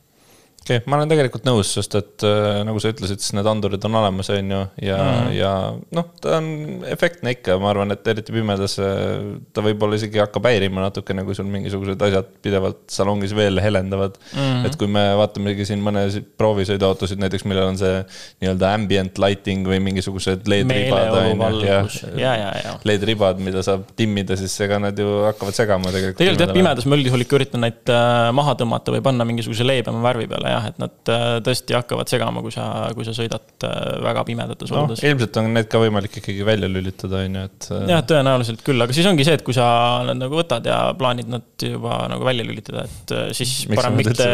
okei 0.62 0.78
okay,, 0.78 0.86
ma 0.90 0.98
olen 0.98 1.10
tegelikult 1.10 1.46
nõus, 1.46 1.72
sest 1.76 1.96
et 1.98 2.24
äh, 2.26 2.60
nagu 2.66 2.80
sa 2.82 2.92
ütlesid, 2.92 3.20
siis 3.22 3.34
need 3.36 3.48
andurid 3.50 3.82
on 3.88 3.98
olemas, 3.98 4.30
on 4.32 4.52
ju, 4.54 4.60
ja 4.86 4.98
mm, 4.98 5.30
ja 5.34 5.52
noh, 5.98 6.08
ta 6.22 6.36
on 6.38 6.84
efektne 6.90 7.34
ikka, 7.34 7.56
ma 7.62 7.72
arvan, 7.72 7.94
et 7.94 8.06
eriti 8.12 8.34
pimedas 8.34 8.76
äh, 8.82 9.32
ta 9.54 9.64
võib-olla 9.64 9.98
isegi 9.98 10.22
hakkab 10.22 10.46
häirima 10.46 10.84
natukene, 10.86 11.24
kui 11.26 11.36
sul 11.38 11.48
mingisugused 11.50 12.02
asjad 12.06 12.30
pidevalt 12.44 12.84
salongis 12.94 13.34
veel 13.36 13.58
helendavad 13.62 14.18
mm. 14.30 14.68
et 14.68 14.78
kui 14.78 14.90
me 14.90 15.02
vaatamegi 15.18 15.66
siin 15.68 15.82
mõne 15.82 16.04
proovisõiduautosid 16.38 17.22
näiteks, 17.22 17.46
millel 17.50 17.72
on 17.72 17.80
see 17.80 17.98
nii-öelda 18.44 18.72
ambient 18.78 19.18
lighting 19.22 19.66
või 19.68 19.82
mingisugused 19.82 20.46
LED-ribad 20.46 21.18
on 21.24 21.44
ju, 21.58 21.66
ja, 21.66 21.82
ja, 22.14 22.36
ja, 22.38 22.52
ja. 22.62 22.76
LED-ribad, 22.86 23.42
mida 23.42 23.64
saab 23.66 23.88
timmida, 23.98 24.38
siis 24.38 24.54
ega 24.62 24.78
nad 24.82 24.98
ju 24.98 25.24
hakkavad 25.26 25.58
segama 25.58 25.90
tegelikult. 25.90 26.22
tegelikult 26.22 26.46
jah, 26.46 26.54
pimedas 26.54 26.86
ma 26.86 26.98
üldjuhul 27.00 27.26
ikka 27.26 27.38
üritan 27.40 27.66
neid 27.66 27.90
äh, 27.90 28.30
maha 28.36 28.54
tõmmata 28.62 28.94
või 28.94 29.02
panna 29.04 29.26
mingisuguse 29.26 29.66
leebema 29.66 30.02
värvi 30.06 30.30
peale 30.30 30.51
jah, 30.52 30.68
et 30.70 30.78
nad 30.82 31.10
äh, 31.12 31.24
tõesti 31.44 31.76
hakkavad 31.76 32.10
segama, 32.12 32.42
kui 32.44 32.54
sa, 32.54 32.66
kui 32.96 33.06
sa 33.06 33.14
sõidad 33.16 33.66
äh, 33.66 33.74
väga 34.04 34.24
pimedates 34.28 34.72
no, 34.72 34.84
oludes. 34.84 35.02
ilmselt 35.06 35.38
on 35.40 35.50
need 35.56 35.68
ka 35.72 35.80
võimalik 35.82 36.20
ikkagi 36.20 36.46
välja 36.46 36.70
lülitada, 36.70 37.24
on 37.26 37.38
ju, 37.40 37.44
et. 37.50 37.68
Äh, 37.74 37.84
jah, 37.94 38.04
tõenäoliselt 38.12 38.64
küll, 38.66 38.84
aga 38.84 38.96
siis 38.96 39.08
ongi 39.10 39.26
see, 39.28 39.36
et 39.40 39.44
kui 39.46 39.56
sa 39.56 39.66
nad 40.08 40.20
nagu 40.20 40.38
võtad 40.38 40.66
ja 40.68 40.78
plaanid 40.98 41.30
nad 41.32 41.66
juba 41.66 42.02
nagu 42.12 42.26
välja 42.28 42.46
lülitada, 42.46 42.86
et 42.86 43.14
siis 43.36 43.62
Miks 43.70 43.82
parem 43.82 44.00
mitte, 44.00 44.30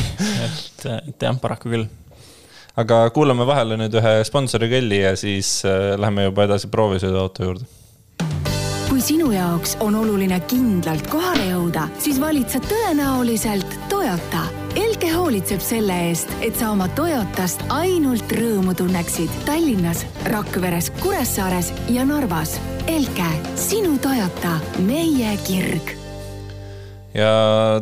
et, 0.48 0.90
et 0.96 1.28
jah, 1.28 1.40
paraku 1.42 1.72
küll 1.72 1.88
aga 2.76 3.06
kuulame 3.16 3.46
vahele 3.48 3.78
nüüd 3.80 3.94
ühe 3.96 4.18
sponsori 4.28 4.68
kelli 4.68 5.00
ja 5.00 5.16
siis 5.16 5.62
läheme 5.64 6.28
juba 6.28 6.44
edasi 6.44 6.68
proovisõiduauto 6.72 7.48
juurde 7.48 7.74
kui 8.96 9.02
sinu 9.04 9.26
jaoks 9.28 9.74
on 9.84 9.92
oluline 9.98 10.38
kindlalt 10.48 11.10
kohale 11.12 11.50
jõuda, 11.50 11.82
siis 12.00 12.16
valid 12.16 12.48
sa 12.48 12.62
tõenäoliselt 12.64 13.76
Toyota. 13.92 14.46
Elke 14.76 15.08
hoolitseb 15.08 15.62
selle 15.64 15.94
eest, 16.10 16.32
et 16.44 16.56
sa 16.58 16.68
oma 16.74 16.84
Toyotast 16.98 17.64
ainult 17.72 18.32
rõõmu 18.36 18.76
tunneksid 18.76 19.32
Tallinnas, 19.48 20.04
Rakveres, 20.28 20.92
Kuressaares 21.00 21.72
ja 21.88 22.04
Narvas. 22.04 22.58
Elke, 22.84 23.30
sinu 23.56 23.96
Toyota, 24.04 24.58
meie 24.84 25.32
kirg 25.48 25.95
ja 27.16 27.30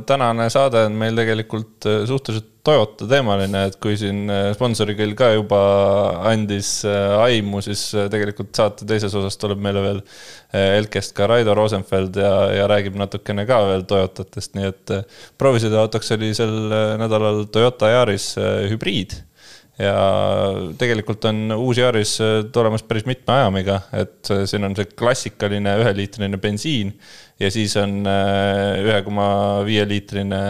tänane 0.07 0.49
saade 0.53 0.87
on 0.89 0.99
meil 0.99 1.17
tegelikult 1.19 1.89
suhteliselt 2.07 2.55
Toyota 2.65 3.05
teemaline, 3.05 3.67
et 3.69 3.75
kui 3.77 3.93
siin 4.01 4.23
äh, 4.33 4.47
sponsori 4.57 4.95
küll 4.97 5.13
ka 5.19 5.29
juba 5.35 5.59
andis 6.31 6.79
äh, 6.89 7.11
aimu, 7.27 7.61
siis 7.65 7.83
äh, 7.93 8.07
tegelikult 8.13 8.57
saate 8.57 8.87
teises 8.89 9.13
osas 9.21 9.37
tuleb 9.41 9.61
meile 9.61 9.83
veel 9.85 10.01
Elkest 10.55 11.13
ka 11.17 11.27
Raido 11.29 11.53
Rosenfeld 11.59 12.17
ja, 12.17 12.33
ja 12.55 12.65
räägib 12.71 12.97
natukene 12.97 13.45
ka 13.49 13.59
veel 13.69 13.85
Toyotatest, 13.91 14.55
nii 14.57 14.71
et 14.71 14.95
proovisõiduautoks 15.43 16.15
oli 16.17 16.31
sel 16.39 16.55
nädalal 17.03 17.43
Toyota 17.53 17.91
Yaris 17.91 18.31
hübriid 18.71 19.19
ja 19.79 19.95
tegelikult 20.79 21.25
on 21.31 21.57
uus 21.57 21.81
Yaris 21.83 22.17
tulemas 22.55 22.85
päris 22.87 23.07
mitme 23.09 23.35
ajamiga, 23.35 23.81
et 23.97 24.33
siin 24.47 24.69
on 24.69 24.77
see 24.79 24.87
klassikaline 24.95 25.77
üheliitrine 25.83 26.39
bensiin 26.41 26.93
ja 27.41 27.51
siis 27.51 27.75
on 27.81 28.03
äh, 28.07 28.81
ühe 28.85 29.01
koma 29.07 29.27
viie 29.67 29.85
liitrine 29.89 30.41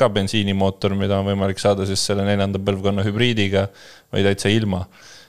ka 0.00 0.08
bensiinimootor, 0.12 0.96
mida 0.96 1.20
on 1.20 1.28
võimalik 1.28 1.60
saada 1.60 1.86
siis 1.88 2.02
selle 2.08 2.24
neljanda 2.28 2.62
põlvkonna 2.62 3.04
hübriidiga 3.04 3.68
või 4.10 4.24
täitsa 4.24 4.52
ilma. 4.52 4.86
Äh, 4.86 5.19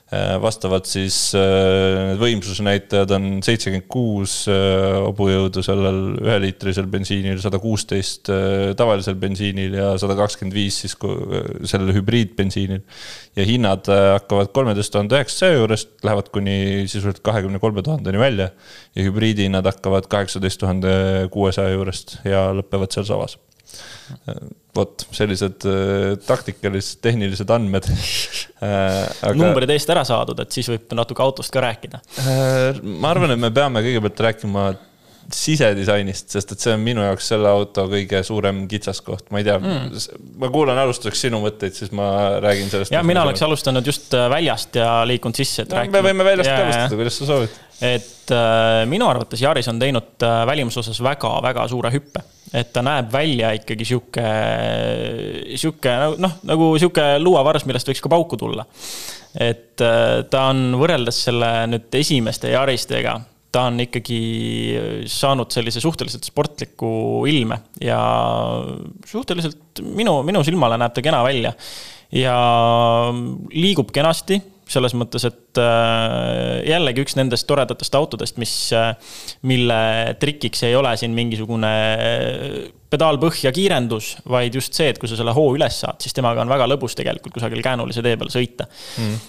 vastavalt 0.43 0.89
siis 0.91 1.15
äh, 1.39 2.09
need 2.09 2.19
võimsusnäitajad 2.19 3.13
on 3.15 3.27
seitsekümmend 3.45 3.85
kuus 3.91 4.33
äh, 4.51 4.97
hobujõudu 5.05 5.63
sellel 5.63 6.01
üheliitrisel 6.19 6.89
bensiinil, 6.91 7.39
sada 7.39 7.61
kuusteist 7.63 8.27
tavalisel 8.77 9.15
bensiinil 9.21 9.77
ja 9.79 9.93
sada 10.01 10.17
kakskümmend 10.19 10.57
viis 10.57 10.81
siis 10.83 10.97
sellel 11.71 11.93
hübriidbensiinil. 11.95 12.81
ja 13.39 13.45
hinnad 13.47 13.87
hakkavad 13.87 14.51
kolmeteist 14.51 14.91
tuhande 14.91 15.15
üheksasaja 15.15 15.61
juurest, 15.61 15.93
lähevad 16.03 16.27
kuni 16.35 16.57
sisuliselt 16.87 17.23
kahekümne 17.23 17.63
kolme 17.63 17.83
tuhandeni 17.83 18.19
välja. 18.19 18.49
ja 18.95 19.07
hübriidi 19.07 19.47
hinnad 19.47 19.65
hakkavad 19.65 20.11
kaheksateist 20.11 20.59
tuhande 20.59 20.91
kuuesaja 21.31 21.71
juurest 21.77 22.17
ja 22.27 22.49
lõpevad 22.57 22.91
seal 22.91 23.07
savas 23.07 23.39
vot 24.75 25.05
sellised 25.15 25.65
äh, 25.67 26.13
taktikalised, 26.27 27.01
tehnilised 27.03 27.49
andmed 27.51 27.87
äh, 27.91 28.63
aga.... 28.63 29.33
numbrid 29.35 29.73
eest 29.75 29.91
ära 29.91 30.03
saadud, 30.07 30.39
et 30.43 30.55
siis 30.55 30.69
võib 30.71 30.95
natuke 30.97 31.23
autost 31.25 31.51
ka 31.53 31.63
rääkida. 31.65 32.01
Äh, 32.23 32.79
ma 32.81 33.11
arvan, 33.11 33.35
et 33.35 33.41
me 33.41 33.51
peame 33.55 33.83
kõigepealt 33.85 34.23
rääkima 34.27 34.69
sisedisainist, 35.35 36.29
sest 36.33 36.55
et 36.55 36.63
see 36.63 36.73
on 36.75 36.83
minu 36.83 37.03
jaoks 37.05 37.31
selle 37.33 37.49
auto 37.51 37.87
kõige 37.91 38.21
suurem 38.27 38.63
kitsaskoht, 38.71 39.29
ma 39.33 39.41
ei 39.41 39.47
tea 39.47 39.57
mm., 39.59 40.01
ma 40.41 40.51
kuulan 40.53 40.81
alustuseks 40.83 41.25
sinu 41.27 41.41
mõtteid, 41.43 41.75
siis 41.77 41.93
ma 41.95 42.11
räägin 42.43 42.71
sellest. 42.73 42.95
ja 42.95 43.03
mina 43.05 43.25
oleks 43.27 43.43
alustanud 43.47 43.87
just 43.87 44.13
väljast 44.13 44.81
ja 44.81 45.01
liikunud 45.07 45.37
sisse, 45.37 45.65
et 45.65 45.73
no, 45.73 45.81
rääkima. 45.81 45.97
me 45.97 46.09
võime 46.09 46.27
väljast 46.27 46.51
ka 46.51 46.59
alustada, 46.65 46.99
kuidas 47.03 47.21
sa 47.21 47.29
soovid. 47.31 47.57
et 47.93 48.35
äh, 48.35 48.83
minu 48.91 49.09
arvates 49.09 49.41
Yaris 49.41 49.71
on 49.71 49.81
teinud 49.81 50.27
äh, 50.27 50.43
välimuse 50.49 50.83
osas 50.83 51.01
väga-väga 51.05 51.67
suure 51.71 51.93
hüppe 51.93 52.25
et 52.51 52.71
ta 52.75 52.83
näeb 52.83 53.11
välja 53.13 53.53
ikkagi 53.55 53.87
sihuke, 53.87 54.25
sihuke 55.55 55.95
noh, 56.19 56.37
nagu 56.47 56.69
sihuke 56.79 57.05
luuavars, 57.23 57.65
millest 57.67 57.87
võiks 57.87 58.03
ka 58.03 58.11
pauku 58.11 58.39
tulla. 58.39 58.65
et 59.39 59.79
äh, 59.79 60.23
ta 60.29 60.47
on 60.51 60.75
võrreldes 60.79 61.23
selle 61.29 61.51
nüüd 61.71 61.95
esimeste 62.01 62.51
Yaristega, 62.51 63.15
ta 63.51 63.65
on 63.67 63.79
ikkagi 63.83 64.19
saanud 65.11 65.51
sellise 65.51 65.83
suhteliselt 65.83 66.27
sportliku 66.27 67.25
ilme 67.27 67.57
ja 67.83 67.99
suhteliselt 69.07 69.81
minu, 69.83 70.21
minu 70.27 70.43
silmale 70.47 70.79
näeb 70.79 70.95
ta 70.95 71.03
kena 71.03 71.23
välja. 71.27 71.53
ja 72.11 72.35
liigub 73.55 73.91
kenasti 73.95 74.39
selles 74.71 74.95
mõttes, 74.97 75.25
et 75.27 75.59
äh, 75.61 76.61
jällegi 76.69 77.03
üks 77.03 77.17
nendest 77.19 77.47
toredatest 77.49 77.95
autodest, 77.97 78.39
mis, 78.41 78.53
äh, 78.75 78.93
mille 79.47 79.79
trikiks 80.21 80.63
ei 80.67 80.75
ole 80.77 80.93
siin 80.99 81.15
mingisugune 81.17 81.71
äh, 81.71 82.59
pedaal 82.91 83.19
põhja 83.21 83.53
kiirendus, 83.55 84.13
vaid 84.31 84.55
just 84.57 84.75
see, 84.77 84.89
et 84.91 84.99
kui 84.99 85.09
sa 85.11 85.17
selle 85.19 85.35
hoo 85.35 85.53
üles 85.55 85.79
saad, 85.83 86.01
siis 86.03 86.15
temaga 86.15 86.43
on 86.43 86.51
väga 86.51 86.67
lõbus 86.67 86.95
tegelikult 86.99 87.37
kusagil 87.37 87.63
käänulise 87.63 88.03
tee 88.03 88.17
peal 88.19 88.31
sõita. 88.33 88.67
Mm.. 88.99 89.21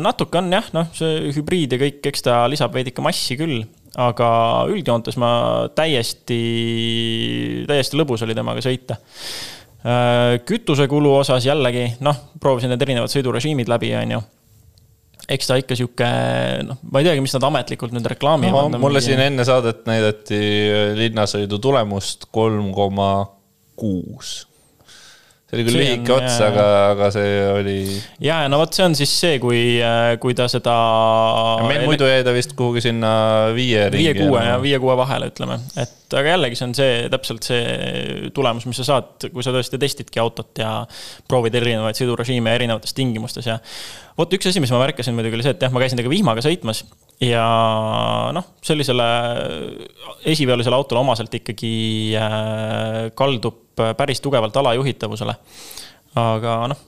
natuke 0.00 0.40
on 0.40 0.48
jah, 0.56 0.70
noh, 0.72 0.88
see 0.96 1.34
hübriid 1.36 1.76
ja 1.76 1.80
kõik, 1.82 2.00
eks 2.08 2.24
ta 2.24 2.40
lisab 2.48 2.72
veidike 2.72 3.04
massi 3.04 3.36
küll, 3.36 3.60
aga 4.00 4.28
üldjoontes 4.72 5.20
ma 5.20 5.32
täiesti, 5.76 6.40
täiesti 7.68 8.00
lõbus 8.00 8.24
oli 8.24 8.36
temaga 8.36 8.64
sõita. 8.64 8.96
Kütusekulu 10.48 11.12
osas 11.18 11.44
jällegi, 11.44 11.90
noh, 12.06 12.24
proovisin 12.40 12.72
need 12.72 12.88
erinevad 12.88 13.12
sõidurežiimid 13.12 13.68
läbi, 13.68 13.92
on 14.00 14.16
ju 14.16 14.24
eks 15.32 15.48
ta 15.48 15.58
ikka 15.60 15.76
sihuke, 15.78 16.08
noh, 16.68 16.78
ma 16.92 17.02
ei 17.02 17.08
teagi, 17.08 17.24
mis 17.24 17.34
nad 17.36 17.48
ametlikult 17.48 17.94
nüüd 17.96 18.08
reklaamivad 18.14 18.72
no,. 18.74 18.80
mulle 18.82 19.00
mingi... 19.00 19.10
siin 19.10 19.24
enne 19.24 19.46
saadet 19.48 19.84
näidati 19.88 20.40
linnasõidu 20.98 21.60
tulemust 21.62 22.28
kolm 22.34 22.70
koma 22.76 23.12
kuus. 23.78 24.42
See 25.52 25.60
oli 25.60 25.66
küll 25.68 25.76
lühike 25.82 26.12
ots, 26.14 26.38
aga, 26.40 26.62
aga 26.94 27.08
see 27.12 27.32
oli. 27.52 27.74
ja, 28.24 28.38
ja 28.44 28.48
no 28.48 28.56
vot, 28.62 28.72
see 28.72 28.86
on 28.86 28.94
siis 28.96 29.10
see, 29.12 29.36
kui, 29.42 29.58
kui 30.22 30.36
ta 30.38 30.46
seda. 30.48 30.76
meil 31.68 31.84
muidu 31.84 32.08
jäi 32.08 32.22
ta 32.24 32.32
vist 32.32 32.54
kuhugi 32.56 32.80
sinna 32.86 33.12
viie 33.56 33.84
viie-kuue 33.92 34.46
ja 34.46 34.56
viie-kuue 34.62 34.96
vahele, 34.96 35.28
ütleme, 35.28 35.58
et 35.76 36.16
aga 36.16 36.34
jällegi 36.34 36.56
see 36.56 36.68
on 36.70 36.74
see 36.78 36.94
täpselt 37.12 37.50
see 37.50 38.32
tulemus, 38.32 38.64
mis 38.70 38.80
sa 38.80 38.88
saad, 38.94 39.28
kui 39.34 39.44
sa 39.44 39.52
tõesti 39.52 39.80
testidki 39.82 40.22
autot 40.24 40.62
ja 40.62 40.72
proovid 41.28 41.60
erinevaid 41.60 42.00
sõidurežiime 42.00 42.56
erinevates 42.56 42.96
tingimustes 42.96 43.52
ja 43.52 43.60
vot 44.16 44.32
üks 44.32 44.48
asi, 44.48 44.64
mis 44.64 44.72
ma 44.72 44.80
märkasin 44.86 45.16
muidugi 45.16 45.36
oli 45.36 45.50
see, 45.50 45.56
et 45.58 45.68
jah, 45.68 45.74
ma 45.74 45.84
käisin 45.84 46.00
temaga 46.00 46.16
vihmaga 46.16 46.48
sõitmas 46.48 46.86
ja 47.22 47.44
noh, 48.34 48.48
sellisele 48.64 49.06
esiveolisele 50.32 50.76
autole 50.76 51.02
omaselt 51.04 51.34
ikkagi 51.38 51.74
äh, 52.18 53.10
kaldub 53.18 53.60
päris 53.96 54.20
tugevalt 54.20 54.56
alajuhitavusele. 54.56 55.34
aga 56.18 56.56
noh, 56.72 56.80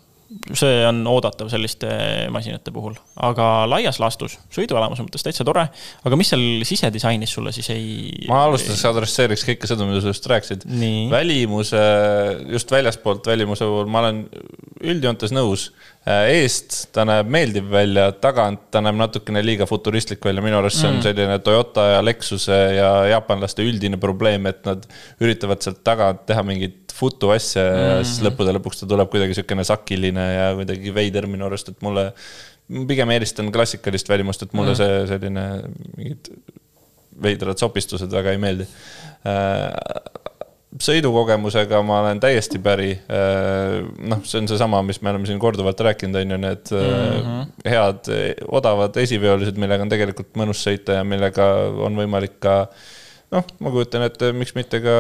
see 0.57 0.85
on 0.89 1.03
oodatav 1.09 1.49
selliste 1.53 1.89
masinate 2.33 2.73
puhul, 2.75 2.97
aga 3.29 3.67
laias 3.71 3.99
laastus 4.03 4.37
sõiduelamuse 4.55 5.05
mõttes 5.05 5.25
täitsa 5.25 5.45
tore. 5.47 5.67
aga 6.05 6.19
mis 6.19 6.33
seal 6.33 6.65
sisedisainis 6.67 7.35
sulle 7.37 7.53
siis 7.55 7.69
ei? 7.75 7.87
ma 8.29 8.45
alustuseks 8.49 8.85
adresseeriks 8.91 9.45
kõike 9.47 9.69
seda, 9.71 9.87
mida 9.89 10.03
sa 10.03 10.13
just 10.13 10.29
rääkisid. 10.31 10.67
Välimuse, 11.13 11.83
just 12.53 12.73
väljaspoolt 12.73 13.27
välimuse 13.31 13.69
puhul 13.69 13.91
ma 13.91 14.05
olen 14.05 14.25
üldjoontes 14.85 15.35
nõus. 15.35 15.71
eest 16.05 16.91
ta 16.93 17.07
näeb 17.09 17.29
meeldiv 17.33 17.71
välja, 17.73 18.11
tagant 18.21 18.67
ta 18.75 18.83
näeb 18.85 18.99
natukene 18.99 19.41
liiga 19.45 19.69
futuristlik 19.69 20.25
välja, 20.25 20.45
minu 20.45 20.59
arust 20.59 20.83
see 20.83 20.91
on 20.91 21.01
selline 21.05 21.39
Toyota 21.45 21.87
ja 21.95 22.03
Lexuse 22.05 22.59
ja 22.77 22.91
jaapanlaste 23.15 23.65
üldine 23.65 24.01
probleem, 24.01 24.49
et 24.51 24.65
nad 24.69 24.85
üritavad 25.25 25.65
sealt 25.65 25.81
tagant 25.87 26.27
teha 26.29 26.45
mingit 26.45 26.84
futu 26.95 27.31
asja 27.35 27.63
ja 27.65 27.95
siis 28.07 28.23
lõppude 28.25 28.55
lõpuks 28.55 28.83
ta 28.83 28.89
tuleb 28.91 29.11
kuidagi 29.13 29.35
niisugune 29.35 29.67
sakiline 29.67 30.27
ja 30.31 30.51
kuidagi 30.59 30.93
veider 30.95 31.27
minu 31.31 31.49
arust, 31.49 31.73
et 31.73 31.81
mulle 31.85 32.11
pigem 32.89 33.11
eelistan 33.15 33.51
klassikalist 33.53 34.09
välimust, 34.09 34.45
et 34.45 34.55
mulle 34.57 34.77
see 34.79 35.01
selline 35.11 35.47
mingid 35.99 36.31
veidrad 37.25 37.61
sopistused 37.61 38.13
väga 38.13 38.35
ei 38.35 38.41
meeldi. 38.43 38.67
sõidukogemusega 40.85 41.79
ma 41.87 42.01
olen 42.03 42.21
täiesti 42.23 42.59
päri. 42.63 42.91
noh, 44.11 44.25
see 44.27 44.41
on 44.41 44.51
seesama, 44.51 44.83
mis 44.83 45.01
me 45.03 45.13
oleme 45.13 45.29
siin 45.29 45.39
korduvalt 45.43 45.81
rääkinud, 45.87 46.19
on 46.23 46.35
ju, 46.35 46.41
need 46.47 46.73
mm 46.73 47.29
-hmm. 47.29 47.71
head 47.71 48.11
odavad 48.49 48.97
esiveolised, 48.97 49.59
millega 49.61 49.83
on 49.83 49.93
tegelikult 49.93 50.35
mõnus 50.35 50.65
sõita 50.67 51.01
ja 51.01 51.05
millega 51.05 51.47
on 51.87 51.97
võimalik 51.97 52.41
ka 52.41 52.69
noh, 53.33 53.45
ma 53.65 53.73
kujutan 53.73 54.05
ette, 54.07 54.31
miks 54.37 54.53
mitte 54.57 54.81
ka 54.85 54.95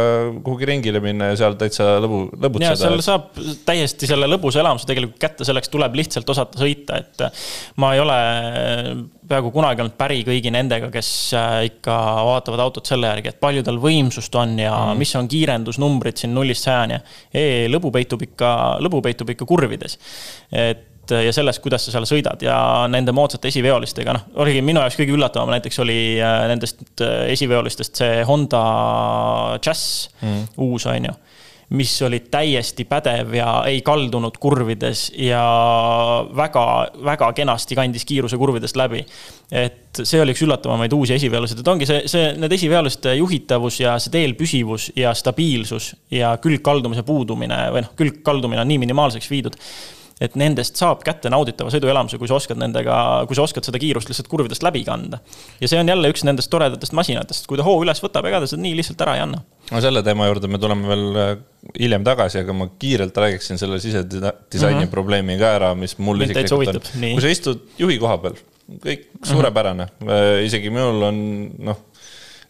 kuhugi 0.44 0.68
ringile 0.68 1.00
minna 1.04 1.30
ja 1.30 1.38
seal 1.38 1.56
täitsa 1.60 1.98
lõbu, 2.02 2.20
ja 2.32 2.40
lõbutseda 2.46 2.78
seal. 2.80 3.02
saab 3.04 3.42
täiesti 3.66 4.08
selle 4.10 4.28
lõbusa 4.30 4.62
elamuse 4.62 4.88
tegelikult 4.88 5.20
kätte, 5.22 5.46
selleks 5.46 5.72
tuleb 5.72 5.98
lihtsalt 6.00 6.32
osata 6.34 6.60
sõita, 6.60 7.00
et 7.02 7.26
ma 7.82 7.92
ei 7.94 8.02
ole 8.02 8.18
peaaegu 9.28 9.52
kunagi 9.54 9.84
olnud 9.84 9.96
päri 9.98 10.22
kõigi 10.26 10.52
nendega, 10.54 10.90
kes 10.94 11.10
äh, 11.38 11.58
ikka 11.70 11.98
vaatavad 12.30 12.64
autot 12.64 12.88
selle 12.88 13.10
järgi, 13.12 13.32
et 13.32 13.42
palju 13.42 13.64
tal 13.66 13.78
võimsust 13.82 14.40
on 14.40 14.56
ja 14.60 14.72
mm. 14.72 15.04
mis 15.04 15.14
on 15.20 15.30
kiirendusnumbrid 15.30 16.20
siin 16.20 16.34
nullist 16.36 16.66
sajani. 16.66 17.00
lõbu 17.72 17.92
peitub 17.94 18.24
ikka, 18.24 18.50
lõbu 18.84 19.00
peitub 19.04 19.30
ikka 19.34 19.48
kurvides. 19.48 19.98
et 20.52 20.90
ja 21.10 21.32
selles, 21.32 21.58
kuidas 21.64 21.84
sa 21.86 21.94
seal 21.94 22.06
sõidad 22.08 22.42
ja 22.44 22.56
nende 22.90 23.12
moodsate 23.16 23.50
esiveolistega, 23.52 24.14
noh, 24.16 24.26
oligi 24.44 24.62
minu 24.64 24.82
jaoks 24.82 24.98
kõige 25.00 25.16
üllatavam 25.16 25.52
näiteks 25.54 25.82
oli 25.84 25.98
äh, 26.22 26.44
nendest 26.50 26.84
äh, 27.04 27.28
esiveolistest 27.34 28.02
see 28.02 28.24
Honda 28.28 28.64
Jazz 29.60 30.08
mm., 30.22 30.48
uus 30.64 30.88
on 30.90 31.10
ju 31.10 31.14
mis 31.74 32.02
oli 32.02 32.20
täiesti 32.30 32.84
pädev 32.84 33.34
ja 33.34 33.48
ei 33.66 33.80
kaldunud 33.82 34.36
kurvides 34.40 35.08
ja 35.18 35.42
väga-väga 36.36 37.32
kenasti 37.32 37.74
kandis 37.74 38.04
kiiruse 38.04 38.38
kurvidest 38.38 38.76
läbi. 38.76 39.04
et 39.52 40.00
see 40.02 40.20
oli 40.20 40.32
üks 40.34 40.42
üllatavamaid 40.42 40.92
uusi 40.92 41.14
esiveolusid, 41.14 41.60
et 41.60 41.68
ongi 41.68 41.86
see, 41.86 42.00
see, 42.10 42.32
need 42.40 42.52
esiveoluste 42.52 43.14
juhitavus 43.14 43.80
ja 43.80 43.98
see 44.02 44.12
teel 44.14 44.34
püsivus 44.38 44.90
ja 44.96 45.14
stabiilsus 45.14 45.92
ja 46.10 46.34
külgkaldumise 46.42 47.04
puudumine 47.06 47.60
või 47.74 47.84
noh, 47.84 47.92
külgkaldumine 47.96 48.64
on 48.64 48.72
nii 48.72 48.80
minimaalseks 48.86 49.30
viidud 49.30 49.58
et 50.22 50.36
nendest 50.38 50.78
saab 50.78 51.02
kätte 51.06 51.30
nauditava 51.32 51.72
sõiduelamuse, 51.74 52.18
kui 52.20 52.30
sa 52.30 52.36
oskad 52.38 52.58
nendega, 52.60 52.96
kui 53.28 53.38
sa 53.38 53.46
oskad 53.46 53.66
seda 53.66 53.80
kiirust 53.82 54.10
lihtsalt 54.10 54.28
kurvidest 54.30 54.62
läbi 54.66 54.84
kanda. 54.86 55.18
ja 55.60 55.70
see 55.70 55.80
on 55.80 55.90
jälle 55.90 56.10
üks 56.12 56.24
nendest 56.26 56.50
toredatest 56.52 56.94
masinatest, 56.94 57.48
kui 57.50 57.58
ta 57.58 57.66
hoo 57.66 57.80
üles 57.82 58.02
võtab, 58.04 58.28
ega 58.30 58.42
ta 58.42 58.50
seda 58.50 58.62
nii 58.62 58.76
lihtsalt 58.78 59.02
ära 59.06 59.16
ei 59.18 59.24
anna. 59.24 59.42
no 59.70 59.82
selle 59.84 60.04
teema 60.06 60.28
juurde 60.30 60.50
me 60.50 60.60
tuleme 60.62 60.90
veel 60.90 61.20
äh, 61.24 61.34
hiljem 61.80 62.06
tagasi, 62.06 62.44
aga 62.44 62.56
ma 62.56 62.68
kiirelt 62.78 63.22
räägiksin 63.24 63.58
selle 63.60 63.80
sisedisaini 63.82 64.44
mm 64.52 64.84
-hmm. 64.84 64.92
probleemi 64.94 65.38
ka 65.40 65.54
ära, 65.58 65.74
mis 65.74 65.98
mul 65.98 66.22
isiklikult 66.22 66.78
on 66.78 67.08
kui 67.10 67.24
sa 67.24 67.32
istud 67.32 67.66
juhi 67.78 67.98
koha 67.98 68.18
peal, 68.22 68.38
kõik 68.86 69.08
suurepärane 69.22 69.88
mm, 69.90 70.06
-hmm. 70.08 70.46
isegi 70.46 70.70
minul 70.70 71.02
on 71.10 71.18
noh, 71.70 71.82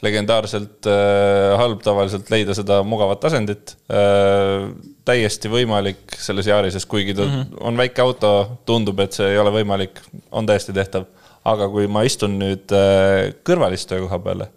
legendaarselt 0.02 0.88
äh, 0.90 1.54
halb 1.58 1.82
tavaliselt 1.84 2.30
leida 2.32 2.56
seda 2.56 2.82
mugavat 2.86 3.24
asendit 3.30 3.76
äh,. 3.92 4.70
täiesti 5.04 5.50
võimalik 5.52 6.14
selles 6.16 6.48
Yaris'es, 6.48 6.86
kuigi 6.88 7.14
ta 7.14 7.26
mm 7.26 7.32
-hmm. 7.34 7.58
on 7.60 7.76
väike 7.76 8.02
auto, 8.02 8.30
tundub, 8.66 9.00
et 9.00 9.12
see 9.12 9.34
ei 9.34 9.38
ole 9.38 9.50
võimalik, 9.52 10.00
on 10.32 10.46
täiesti 10.46 10.72
tehtav. 10.72 11.04
aga 11.44 11.68
kui 11.68 11.86
ma 11.86 12.02
istun 12.02 12.38
nüüd 12.40 12.72
äh, 12.72 13.34
kõrvalistuja 13.44 14.00
koha 14.00 14.18
peale, 14.18 14.48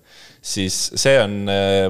siis 0.48 0.76
see 0.96 1.18
on, 1.20 1.42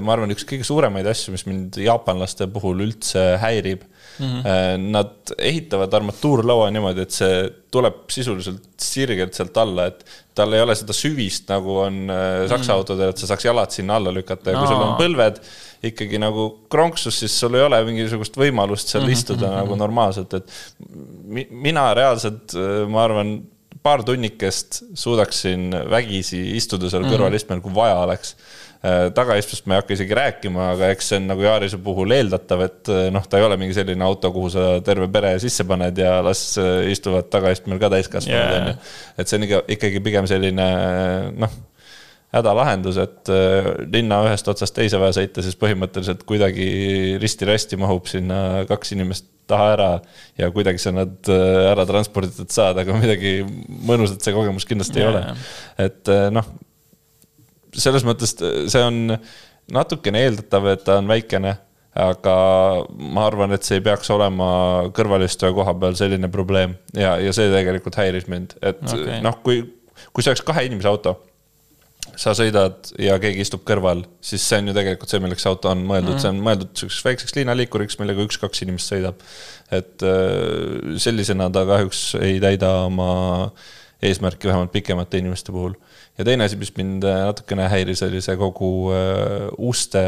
ma 0.01 0.15
arvan, 0.15 0.33
üks 0.33 0.45
kõige 0.49 0.65
suuremaid 0.65 1.05
asju, 1.11 1.35
mis 1.35 1.45
mind 1.45 1.77
jaapanlaste 1.83 2.47
puhul 2.49 2.81
üldse 2.87 3.35
häirib 3.43 3.83
mm. 4.19 4.25
-hmm. 4.25 4.77
Nad 4.91 5.33
ehitavad 5.37 5.93
armatuurlaua 5.93 6.69
niimoodi, 6.71 7.05
et 7.05 7.13
see 7.13 7.41
tuleb 7.71 8.05
sisuliselt 8.11 8.63
sirgelt 8.81 9.37
sealt 9.37 9.57
alla, 9.61 9.87
et 9.91 10.03
tal 10.37 10.53
ei 10.53 10.61
ole 10.61 10.75
seda 10.77 10.95
süvist, 10.95 11.47
nagu 11.49 11.79
on 11.83 11.99
äh, 12.09 12.45
Saksa 12.49 12.71
mm. 12.71 12.77
autodel, 12.77 13.13
et 13.13 13.21
sa 13.21 13.29
saaks 13.31 13.45
jalad 13.45 13.73
sinna 13.73 13.97
alla 13.99 14.13
lükata 14.13 14.53
ja 14.53 14.59
kui 14.59 14.69
sul 14.69 14.83
on 14.85 14.95
põlved 14.99 15.41
ikkagi 15.87 16.21
nagu 16.21 16.47
kronksus, 16.71 17.19
siis 17.19 17.35
sul 17.39 17.57
ei 17.57 17.65
ole 17.65 17.81
mingisugust 17.85 18.37
võimalust 18.37 18.89
seal 18.89 19.03
mm 19.03 19.09
-hmm. 19.09 19.19
istuda 19.19 19.51
nagu 19.59 19.75
normaalselt, 19.75 20.33
et 20.33 20.49
mi- 21.23 21.47
mina 21.51 21.93
reaalselt, 21.93 22.57
ma 22.89 23.03
arvan, 23.03 23.37
paar 23.87 24.03
tunnikest 24.07 24.81
suudaksin 24.97 25.71
vägisi 25.91 26.41
istuda 26.59 26.91
seal 26.91 27.07
kõrvalistmel, 27.07 27.61
kui 27.63 27.75
vaja 27.75 27.99
oleks. 28.03 28.35
tagaistmest 29.17 29.65
ma 29.65 29.73
ei 29.73 29.81
hakka 29.81 29.95
isegi 29.95 30.15
rääkima, 30.15 30.67
aga 30.75 30.91
eks 30.93 31.07
see 31.09 31.17
on 31.17 31.25
nagu 31.31 31.41
Yarise 31.41 31.79
puhul 31.81 32.13
eeldatav, 32.13 32.61
et 32.67 32.91
noh, 33.11 33.25
ta 33.25 33.39
ei 33.39 33.45
ole 33.47 33.57
mingi 33.57 33.73
selline 33.73 34.05
auto, 34.05 34.29
kuhu 34.35 34.51
sa 34.53 34.67
terve 34.85 35.07
pere 35.11 35.33
sisse 35.41 35.65
paned 35.67 35.97
ja 35.97 36.19
las 36.23 36.43
äh, 36.61 36.85
istuvad 36.93 37.31
tagaistmel 37.33 37.81
ka 37.81 37.89
täiskasvanud 37.95 38.37
Jaa. 38.37 38.59
onju. 38.61 38.75
et 39.17 39.31
see 39.31 39.39
on 39.39 39.47
ikka 39.47 39.63
ikkagi 39.75 40.03
pigem 40.05 40.29
selline 40.29 40.67
noh, 41.41 41.57
hädalahendus, 42.35 42.99
et 42.99 43.31
äh, 43.31 43.69
linna 43.91 44.19
ühest 44.27 44.47
otsast 44.51 44.75
teise 44.75 44.99
vaja 44.99 45.15
sõita, 45.15 45.43
siis 45.45 45.55
põhimõtteliselt 45.59 46.25
kuidagi 46.27 46.67
risti-rästi 47.21 47.79
mahub 47.79 48.09
sinna 48.11 48.65
kaks 48.67 48.91
inimest 48.97 49.29
taha 49.47 49.67
ära 49.77 49.91
ja 50.39 50.49
kuidagi 50.51 50.81
sa 50.83 50.91
nad 50.95 51.29
äh, 51.31 51.59
ära 51.71 51.85
transporditud 51.87 52.51
saad, 52.51 52.81
aga 52.83 52.97
midagi 52.99 53.39
mõnusat 53.87 54.25
see 54.25 54.35
kogemus 54.35 54.67
kindlasti 54.67 54.99
ei 54.99 55.05
Jaa. 55.05 55.13
ole. 55.13 55.37
et 55.85 56.11
äh, 56.11 56.27
noh, 56.35 56.49
selles 57.77 58.03
mõttes 58.07 58.35
see 58.35 58.83
on 58.83 59.15
natukene 59.71 60.25
eeldatav, 60.27 60.67
et 60.73 60.83
ta 60.87 60.99
on 60.99 61.07
väikene, 61.07 61.55
aga 61.97 62.35
ma 62.91 63.23
arvan, 63.29 63.55
et 63.55 63.65
see 63.65 63.79
ei 63.79 63.85
peaks 63.87 64.11
olema 64.13 64.49
kõrvalistuja 64.95 65.55
koha 65.55 65.73
peal 65.79 65.95
selline 65.97 66.27
probleem 66.33 66.75
ja, 66.91 67.15
ja 67.23 67.31
see 67.35 67.47
tegelikult 67.55 67.97
häiris 68.03 68.27
mind, 68.31 68.59
et 68.59 68.83
okay. 68.83 69.23
noh, 69.23 69.39
kui, 69.47 69.63
kui 70.11 70.25
see 70.25 70.35
oleks 70.35 70.43
kahe 70.45 70.67
inimese 70.67 70.91
auto 70.91 71.15
sa 72.15 72.33
sõidad 72.37 72.91
ja 73.01 73.17
keegi 73.21 73.43
istub 73.43 73.63
kõrval, 73.67 74.03
siis 74.23 74.45
see 74.47 74.61
on 74.61 74.71
ju 74.71 74.75
tegelikult 74.77 75.11
see, 75.11 75.21
milleks 75.23 75.45
auto 75.49 75.71
on 75.71 75.83
mõeldud 75.89 76.13
mm, 76.13 76.17
-hmm. 76.17 76.23
see 76.23 76.31
on 76.33 76.43
mõeldud 76.45 76.71
sihukeseks 76.73 77.05
väikseks 77.05 77.35
liinaliikuriks, 77.37 77.99
millega 77.99 78.25
üks-kaks 78.25 78.63
inimest 78.65 78.93
sõidab. 78.93 79.21
et 79.71 80.03
äh, 80.03 80.97
sellisena 80.97 81.49
ta 81.51 81.65
kahjuks 81.67 82.15
ei 82.21 82.39
täida 82.39 82.71
oma 82.87 83.51
eesmärki, 84.01 84.47
vähemalt 84.47 84.71
pikemate 84.71 85.17
inimeste 85.17 85.51
puhul. 85.51 85.73
Ja 86.17 86.25
teine 86.25 86.47
asi, 86.47 86.57
mis 86.57 86.71
mind 86.77 87.05
äh, 87.05 87.19
natukene 87.27 87.67
häiris, 87.69 88.01
oli 88.07 88.21
see 88.25 88.37
kogu 88.39 88.69
äh, 88.95 89.47
uste 89.69 90.01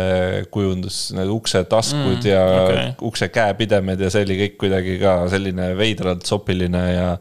kujundus, 0.53 0.97
need 1.17 1.29
ukse 1.33 1.61
taskud 1.69 2.17
mm, 2.17 2.27
ja 2.29 2.41
okay. 2.63 2.87
ukse 3.09 3.29
käepidemed 3.33 4.01
ja 4.01 4.09
see 4.13 4.25
oli 4.25 4.39
kõik 4.43 4.57
kuidagi 4.63 4.97
ka 5.01 5.15
selline 5.31 5.69
veidralt 5.77 6.25
sopiline 6.29 6.83
ja, 6.89 7.11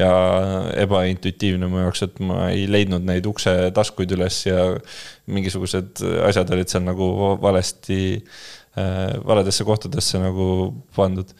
ja 0.00 0.12
ebaintuitiivne 0.86 1.68
mu 1.68 1.82
jaoks, 1.84 2.06
et 2.08 2.22
ma 2.24 2.48
ei 2.54 2.64
leidnud 2.70 3.04
neid 3.08 3.28
ukse 3.28 3.54
taskuid 3.76 4.16
üles 4.16 4.40
ja 4.48 4.70
mingisugused 5.28 6.00
asjad 6.24 6.56
olid 6.56 6.72
seal 6.72 6.86
nagu 6.86 7.10
valesti, 7.42 8.16
valedesse 9.28 9.66
kohtadesse 9.68 10.20
nagu 10.22 10.48
pandud. 10.96 11.34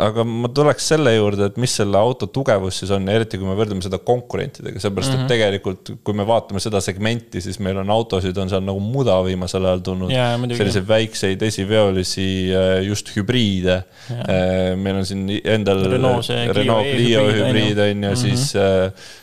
Aga 0.00 0.24
ma 0.26 0.48
tuleks 0.54 0.86
selle 0.92 1.12
juurde, 1.14 1.48
et 1.50 1.58
mis 1.60 1.72
selle 1.80 1.98
auto 1.98 2.28
tugevus 2.32 2.80
siis 2.82 2.92
on 2.94 3.08
eriti 3.12 3.38
kui 3.40 3.48
me 3.48 3.56
võrdleme 3.58 3.84
seda 3.84 4.00
konkurentidega, 4.02 4.80
sellepärast 4.82 5.12
mm 5.12 5.16
-hmm. 5.16 5.20
et 5.20 5.26
mhm. 5.26 5.30
tegelikult, 5.32 5.92
kui 6.04 6.16
me 6.16 6.26
vaatame 6.26 6.62
seda 6.62 6.80
segmenti, 6.84 7.42
siis 7.44 7.58
meil 7.60 7.80
on 7.82 7.90
autosid, 7.90 8.36
on 8.38 8.50
seal 8.52 8.64
nagu 8.66 8.80
muda 8.80 9.18
viimasel 9.26 9.66
ajal 9.70 9.84
tulnud 9.90 10.12
yeah,. 10.12 10.36
selliseid 10.56 10.88
väikseid 10.88 11.42
esiveolisi 11.42 12.28
äh, 12.50 12.82
just 12.86 13.14
hübriide 13.16 13.82
yeah.. 14.10 14.76
meil 14.76 15.02
on 15.02 15.06
siin 15.06 15.26
endal 15.44 15.84
Renault, 15.90 16.28
Renault 16.56 16.86
e 16.86 16.94
Clio 16.96 17.26
hübriid 17.30 17.78
on 17.78 18.04
ju, 18.04 18.10
-hmm. 18.10 18.16
siis 18.16 18.52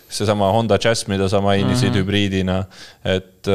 seesama 0.09 0.51
Honda 0.51 0.77
Jazz, 0.83 1.07
mida 1.07 1.29
sa 1.29 1.41
mainisid 1.41 1.89
mm 1.89 1.93
-hmm. 1.93 1.99
hübriidina, 1.99 2.63
et 3.03 3.47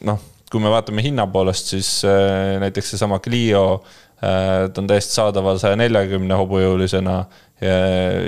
noh 0.00 0.18
kui 0.50 0.62
me 0.62 0.70
vaatame 0.72 1.02
hinna 1.04 1.26
poolest, 1.30 1.70
siis 1.74 1.88
äh, 2.04 2.58
näiteks 2.62 2.94
seesama 2.94 3.20
Clio, 3.22 3.62
äh, 3.78 4.09
ta 4.20 4.82
on 4.82 4.88
täiesti 4.90 5.16
saadaval 5.16 5.60
saja 5.62 5.78
neljakümne 5.80 6.36
hobujõulisena 6.36 7.14
ja, 7.60 7.78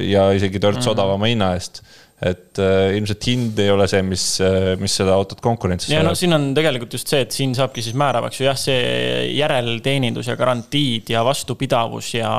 ja 0.00 0.31
isegi 0.37 0.61
törts 0.61 0.87
mm. 0.87 0.92
odavama 0.94 1.28
hinna 1.28 1.52
eest 1.57 1.83
et 2.22 2.59
äh, 2.62 2.92
ilmselt 2.94 3.24
hind 3.26 3.59
ei 3.59 3.70
ole 3.72 3.88
see, 3.90 4.02
mis, 4.07 4.24
äh, 4.44 4.72
mis 4.81 4.94
seda 5.00 5.14
autot 5.18 5.40
konkurentsis 5.42 5.90
ja 5.90 6.05
no 6.07 6.12
siin 6.18 6.35
on 6.37 6.50
tegelikult 6.55 6.94
just 6.94 7.11
see, 7.11 7.24
et 7.24 7.35
siin 7.35 7.55
saabki 7.59 7.83
siis 7.83 7.96
määravaks 7.98 8.38
ju 8.38 8.46
jah, 8.46 8.59
see 8.59 9.33
järelteenindus 9.35 10.31
ja 10.31 10.37
garantiid 10.38 11.11
ja 11.12 11.24
vastupidavus 11.26 12.12
ja 12.14 12.31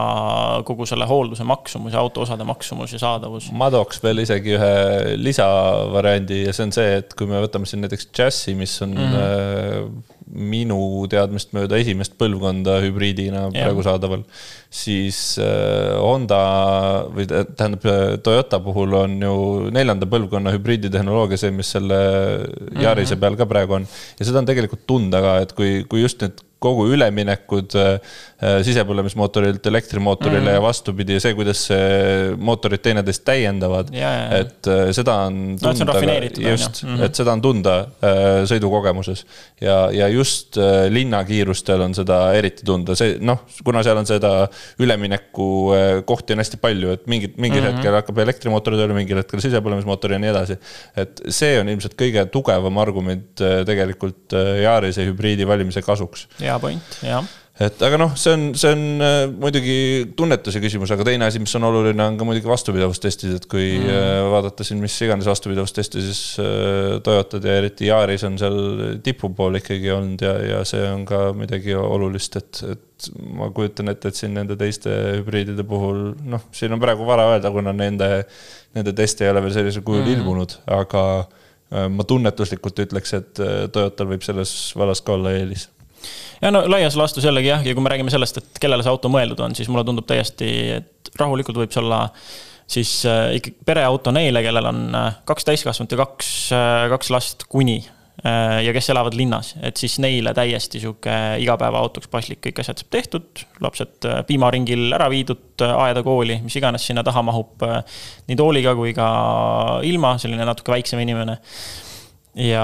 kogu 0.68 0.88
selle 0.90 1.08
hoolduse 1.10 1.44
maksumus 1.48 1.98
ja 1.98 2.04
autoosade 2.04 2.48
maksumus 2.48 2.96
ja 2.96 3.02
saadavus. 3.04 3.50
ma 3.52 3.68
tooks 3.74 4.00
veel 4.06 4.24
isegi 4.24 4.56
ühe 4.56 4.74
lisavariandi 5.20 6.46
ja 6.46 6.56
see 6.56 6.70
on 6.70 6.76
see, 6.80 6.98
et 7.04 7.16
kui 7.20 7.28
me 7.28 7.44
võtame 7.44 7.68
siin 7.68 7.84
näiteks 7.84 8.08
Jazzi, 8.16 8.56
mis 8.56 8.80
on 8.86 8.96
mm 8.96 9.14
-hmm 9.14 10.12
minu 10.34 10.78
teadmist 11.12 11.52
mööda 11.54 11.78
esimest 11.82 12.16
põlvkonda 12.20 12.80
hübriidina 12.84 13.46
ja. 13.46 13.52
praegu 13.54 13.86
saadaval, 13.86 14.24
siis 14.74 15.20
äh, 15.42 15.94
Honda 16.02 16.40
või 17.14 17.28
tähendab 17.30 17.86
Toyota 18.26 18.60
puhul 18.64 18.98
on 18.98 19.20
ju 19.22 19.36
neljanda 19.76 20.10
põlvkonna 20.10 20.54
hübriiditehnoloogia 20.56 21.42
see, 21.42 21.54
mis 21.54 21.70
selle 21.76 22.00
Yarise 22.00 23.14
mm 23.14 23.18
-hmm. 23.18 23.22
peal 23.22 23.38
ka 23.38 23.50
praegu 23.50 23.78
on. 23.80 23.88
ja 24.20 24.26
seda 24.26 24.42
on 24.42 24.50
tegelikult 24.50 24.88
tunda 24.88 25.22
ka, 25.22 25.38
et 25.46 25.54
kui, 25.54 25.86
kui 25.90 26.02
just 26.02 26.22
need 26.22 26.42
kogu 26.64 26.86
üleminekud 26.94 27.76
äh, 27.80 27.90
äh, 28.40 28.58
sisepõlemismootorilt 28.66 29.66
elektrimootorile 29.70 30.46
mm. 30.46 30.56
ja 30.56 30.64
vastupidi 30.64 31.18
ja 31.18 31.24
see, 31.24 31.36
kuidas 31.38 31.66
mootorid 32.40 32.84
teineteist 32.84 33.26
täiendavad. 33.28 33.92
et 34.40 34.70
äh, 34.72 34.84
seda 34.96 35.18
on 35.28 35.58
tunda 35.62 35.88
no,, 35.94 36.50
just 36.50 36.84
mm, 36.84 36.96
-hmm. 36.96 37.04
et 37.08 37.20
seda 37.20 37.36
on 37.36 37.44
tunda 37.44 37.76
sõidukogemuses 38.50 39.26
ja, 39.62 39.78
ja 39.92 40.08
just 40.12 40.58
linnakiirustel 40.90 41.82
on 41.82 41.96
seda 41.96 42.20
eriti 42.38 42.66
tunda, 42.66 42.96
see 43.00 43.18
noh, 43.20 43.44
kuna 43.64 43.84
seal 43.86 44.00
on 44.00 44.08
seda 44.10 44.34
ülemineku 44.80 45.50
kohti 46.08 46.36
on 46.36 46.44
hästi 46.44 46.60
palju, 46.62 46.94
et 46.98 47.08
mingid, 47.08 47.38
mingil 47.38 47.62
mm 47.62 47.68
-hmm. 47.68 47.78
hetkel 47.78 48.00
hakkab 48.00 48.24
elektrimootor 48.26 48.78
tööle, 48.78 48.96
mingil 48.98 49.20
hetkel 49.22 49.42
sisepõlemismootor 49.44 50.16
ja 50.16 50.20
nii 50.20 50.32
edasi. 50.32 50.58
et 50.98 51.22
see 51.30 51.60
on 51.60 51.70
ilmselt 51.70 51.96
kõige 52.00 52.26
tugevam 52.32 52.78
argument 52.78 53.44
tegelikult 53.66 54.36
Yarise 54.64 55.06
hübriidi 55.06 55.48
valimise 55.48 55.82
kasuks. 55.82 56.28
ja 56.40 56.53
hea 56.54 56.62
point, 56.62 57.00
jah 57.04 57.26
et 57.62 57.84
aga 57.86 58.00
noh, 58.02 58.14
see 58.18 58.32
on, 58.34 58.44
see 58.58 58.70
on 58.74 59.04
äh, 59.06 59.24
muidugi 59.30 59.76
tunnetuse 60.18 60.58
küsimus, 60.62 60.90
aga 60.96 61.06
teine 61.06 61.28
asi, 61.28 61.38
mis 61.42 61.54
on 61.60 61.68
oluline, 61.68 62.02
on 62.02 62.16
ka 62.18 62.26
muidugi 62.26 62.50
vastupidavustestid, 62.50 63.36
et 63.38 63.46
kui 63.50 63.68
mm. 63.78 63.92
Äh, 63.94 64.22
vaadata 64.34 64.66
siin 64.66 64.80
mis 64.82 64.96
iganes 65.06 65.30
vastupidavustesti, 65.30 66.02
siis 66.02 66.22
äh, 66.42 66.98
Toyotad 67.06 67.46
ja 67.46 67.60
eriti 67.62 67.92
Yaris 67.92 68.26
on 68.26 68.40
seal 68.42 68.58
tipu 69.06 69.30
pool 69.38 69.60
ikkagi 69.60 69.92
olnud 69.94 70.24
ja, 70.26 70.34
ja 70.50 70.64
see 70.66 70.82
on 70.90 71.04
ka 71.10 71.28
midagi 71.38 71.78
olulist, 71.78 72.40
et, 72.42 72.64
et 72.74 73.12
ma 73.38 73.52
kujutan 73.54 73.94
ette, 73.94 74.10
et 74.10 74.18
siin 74.18 74.34
nende 74.34 74.58
teiste 74.58 74.90
hübriidide 75.20 75.68
puhul, 75.68 76.02
noh, 76.26 76.48
siin 76.56 76.74
on 76.74 76.82
praegu 76.82 77.06
vara 77.06 77.30
öelda, 77.36 77.54
kuna 77.54 77.76
nende, 77.78 78.10
nende 78.74 78.96
teste 78.98 79.28
ei 79.28 79.34
ole 79.36 79.46
veel 79.46 79.54
sellisel 79.60 79.86
kujul 79.86 80.08
mm. 80.08 80.18
ilmunud, 80.18 80.58
aga 80.74 81.06
ma 81.90 82.06
tunnetuslikult 82.06 82.84
ütleks, 82.84 83.16
et 83.18 83.40
Toyotal 83.74 84.10
võib 84.12 84.26
selles 84.26 84.52
vallas 84.78 85.02
ka 85.06 85.16
olla 85.16 85.32
eelis 85.34 85.68
ja 86.42 86.52
no 86.54 86.64
laias 86.70 86.98
laastus 87.00 87.26
jällegi 87.28 87.52
jah, 87.52 87.66
ja 87.66 87.76
kui 87.76 87.84
me 87.84 87.94
räägime 87.94 88.14
sellest, 88.14 88.42
et 88.42 88.64
kellele 88.64 88.86
see 88.86 88.94
auto 88.94 89.12
mõeldud 89.14 89.44
on, 89.46 89.56
siis 89.58 89.70
mulle 89.72 89.86
tundub 89.88 90.08
täiesti, 90.10 90.50
et 90.80 91.14
rahulikult 91.20 91.62
võib 91.64 91.74
see 91.74 91.84
olla 91.84 92.08
siis 92.68 93.06
äh, 93.06 93.36
ikkagi 93.40 93.58
pereauto 93.66 94.14
neile, 94.16 94.44
kellel 94.46 94.70
on 94.70 94.86
äh, 94.96 95.20
kaks 95.28 95.46
täiskasvanut 95.50 95.94
ja 95.94 96.00
kaks, 96.04 96.30
äh, 96.56 96.88
kaks 96.94 97.14
last 97.14 97.46
kuni 97.50 97.84
ja 98.24 98.72
kes 98.72 98.88
elavad 98.94 99.16
linnas, 99.18 99.50
et 99.66 99.80
siis 99.82 99.98
neile 100.00 100.32
täiesti 100.38 100.80
sihuke 100.80 101.12
igapäevaautoks 101.44 102.08
paslik, 102.14 102.40
kõik 102.46 102.60
asjad 102.62 102.80
saab 102.80 102.92
tehtud, 102.94 103.42
lapsed 103.60 104.06
piimaringil 104.30 104.94
ära 104.96 105.10
viidud, 105.12 105.60
aeda, 105.66 106.04
kooli, 106.06 106.38
mis 106.46 106.56
iganes 106.56 106.86
sinna 106.88 107.04
taha 107.04 107.24
mahub. 107.26 107.66
nii 108.30 108.38
tooliga 108.40 108.76
kui 108.78 108.94
ka 108.96 109.08
ilma, 109.84 110.14
selline 110.22 110.46
natuke 110.48 110.72
väiksem 110.72 111.02
inimene 111.04 111.40
ja 112.34 112.64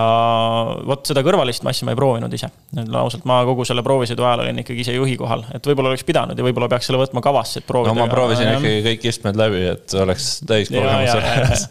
vot 0.89 1.05
seda 1.05 1.21
kõrvalist 1.25 1.63
massi 1.65 1.85
ma 1.85 1.93
ei 1.93 1.99
proovinud 1.99 2.33
ise. 2.33 2.49
ausalt, 2.97 3.25
ma 3.29 3.39
kogu 3.45 3.65
selle 3.67 3.83
proovisõidu 3.85 4.25
ajal 4.25 4.43
olin 4.45 4.61
ikkagi 4.63 4.81
ise 4.81 4.95
juhi 4.95 5.13
kohal, 5.19 5.43
et 5.53 5.69
võib-olla 5.69 5.91
oleks 5.91 6.05
pidanud 6.07 6.37
ja 6.37 6.45
võib-olla 6.45 6.69
peaks 6.71 6.89
selle 6.89 7.01
võtma 7.01 7.21
kavasse, 7.25 7.61
et 7.61 7.67
proovida. 7.69 7.93
no 7.93 8.01
ma 8.01 8.09
proovisin 8.11 8.49
ja, 8.49 8.57
ikkagi 8.57 8.81
kõik 8.87 9.05
istmed 9.11 9.37
läbi, 9.37 9.61
et 9.75 9.95
oleks 10.01 10.31
täiskogemus 10.49 11.13
olemas. 11.19 11.67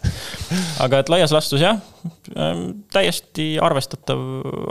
aga 0.85 1.03
et 1.03 1.11
laias 1.11 1.35
laastus 1.35 1.65
jah, 1.65 1.83
ähm, 2.37 2.65
täiesti 2.95 3.51
arvestatav, 3.63 4.23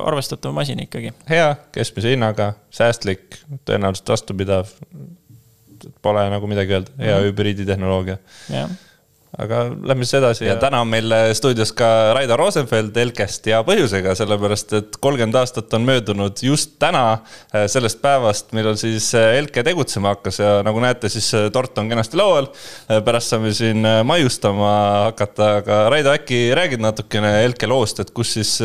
arvestatav 0.08 0.56
masin 0.56 0.80
ikkagi. 0.88 1.12
hea, 1.28 1.52
keskmise 1.76 2.16
hinnaga, 2.16 2.54
säästlik, 2.72 3.42
tõenäoliselt 3.68 4.16
vastupidav. 4.16 4.72
Pole 6.02 6.24
nagu 6.26 6.48
midagi 6.50 6.74
öelda, 6.74 6.90
hea 6.98 7.12
mm 7.12 7.20
-hmm. 7.20 7.26
hübriiditehnoloogia. 7.28 8.16
jah 8.50 8.72
aga 9.36 9.58
lähme 9.84 10.06
siis 10.06 10.16
edasi 10.22 10.44
ja, 10.46 10.54
ja 10.54 10.60
täna 10.60 10.80
on 10.80 10.88
meil 10.88 11.12
äh, 11.12 11.26
stuudios 11.36 11.74
ka 11.76 12.14
Raido 12.16 12.36
Rosenfeld 12.40 12.96
Elkest 12.96 13.46
ja 13.50 13.60
põhjusega, 13.66 14.14
sellepärast 14.16 14.72
et 14.78 14.96
kolmkümmend 15.04 15.36
aastat 15.36 15.74
on 15.76 15.84
möödunud 15.84 16.40
just 16.42 16.78
täna 16.80 17.02
äh, 17.12 17.66
sellest 17.68 18.00
päevast, 18.00 18.54
millal 18.56 18.78
siis 18.80 19.10
äh, 19.18 19.34
Elke 19.36 19.62
tegutsema 19.66 20.14
hakkas 20.14 20.40
ja 20.40 20.54
nagu 20.64 20.80
näete, 20.80 21.12
siis 21.12 21.28
tort 21.52 21.76
on 21.78 21.92
kenasti 21.92 22.16
laual. 22.16 22.48
pärast 23.04 23.34
saame 23.34 23.52
siin 23.52 23.84
maiustama 24.08 24.72
hakata, 25.10 25.50
aga 25.60 25.78
Raido, 25.92 26.14
äkki 26.16 26.40
räägid 26.56 26.80
natukene 26.82 27.34
Elke 27.44 27.68
loost, 27.68 28.00
et 28.00 28.14
kus 28.16 28.32
siis 28.38 28.56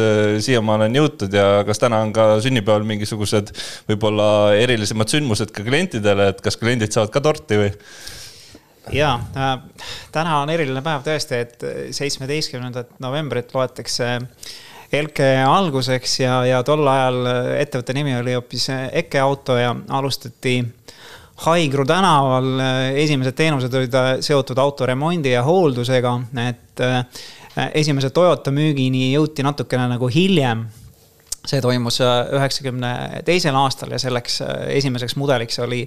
siiamaale 0.46 0.88
on 0.88 1.00
jõutud 1.02 1.36
ja 1.36 1.48
kas 1.68 1.84
täna 1.84 2.00
on 2.06 2.16
ka 2.16 2.38
sünnipäeval 2.44 2.88
mingisugused 2.88 3.52
võib-olla 3.92 4.56
erilisemad 4.64 5.12
sündmused 5.12 5.52
ka 5.52 5.68
klientidele, 5.68 6.32
et 6.32 6.44
kas 6.44 6.58
kliendid 6.62 6.96
saavad 6.96 7.12
ka 7.12 7.24
torti 7.24 7.60
või? 7.66 7.72
Ja 8.92 9.14
äh, 9.38 9.56
täna 10.12 10.42
on 10.42 10.52
eriline 10.54 10.82
päev 10.86 11.06
tõesti, 11.06 11.40
et 11.46 11.66
seitsmeteistkümnendat 11.96 13.00
novembrit 13.04 13.54
loetakse 13.56 14.20
Elke 14.94 15.26
alguseks 15.42 16.20
ja, 16.20 16.34
ja 16.46 16.60
tol 16.62 16.86
ajal 16.86 17.26
ettevõtte 17.58 17.96
nimi 17.98 18.14
oli 18.20 18.36
hoopis 18.38 18.68
Eke 18.92 19.20
Auto 19.24 19.56
ja 19.58 19.72
alustati 19.90 20.60
Haigru 21.44 21.86
tänaval. 21.86 22.60
esimesed 22.96 23.34
teenused 23.34 23.74
olid 23.74 23.96
seotud 24.22 24.58
autoremondi 24.58 25.32
ja 25.34 25.42
hooldusega, 25.44 26.14
et 26.46 26.84
äh, 26.86 27.02
esimese 27.74 28.10
Toyota 28.10 28.52
müügini 28.54 29.12
jõuti 29.16 29.44
natukene 29.44 29.88
nagu 29.90 30.08
hiljem 30.14 30.68
see 31.44 31.60
toimus 31.62 32.00
üheksakümne 32.04 33.24
teisel 33.28 33.56
aastal 33.60 33.92
ja 33.92 34.00
selleks 34.00 34.42
äh, 34.46 34.68
esimeseks 34.80 35.18
mudeliks 35.20 35.60
oli 35.60 35.84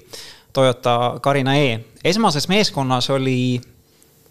Toyota 0.53 1.19
Carina 1.23 1.57
E. 1.59 1.81
esmases 2.05 2.49
meeskonnas 2.49 3.11
oli 3.11 3.61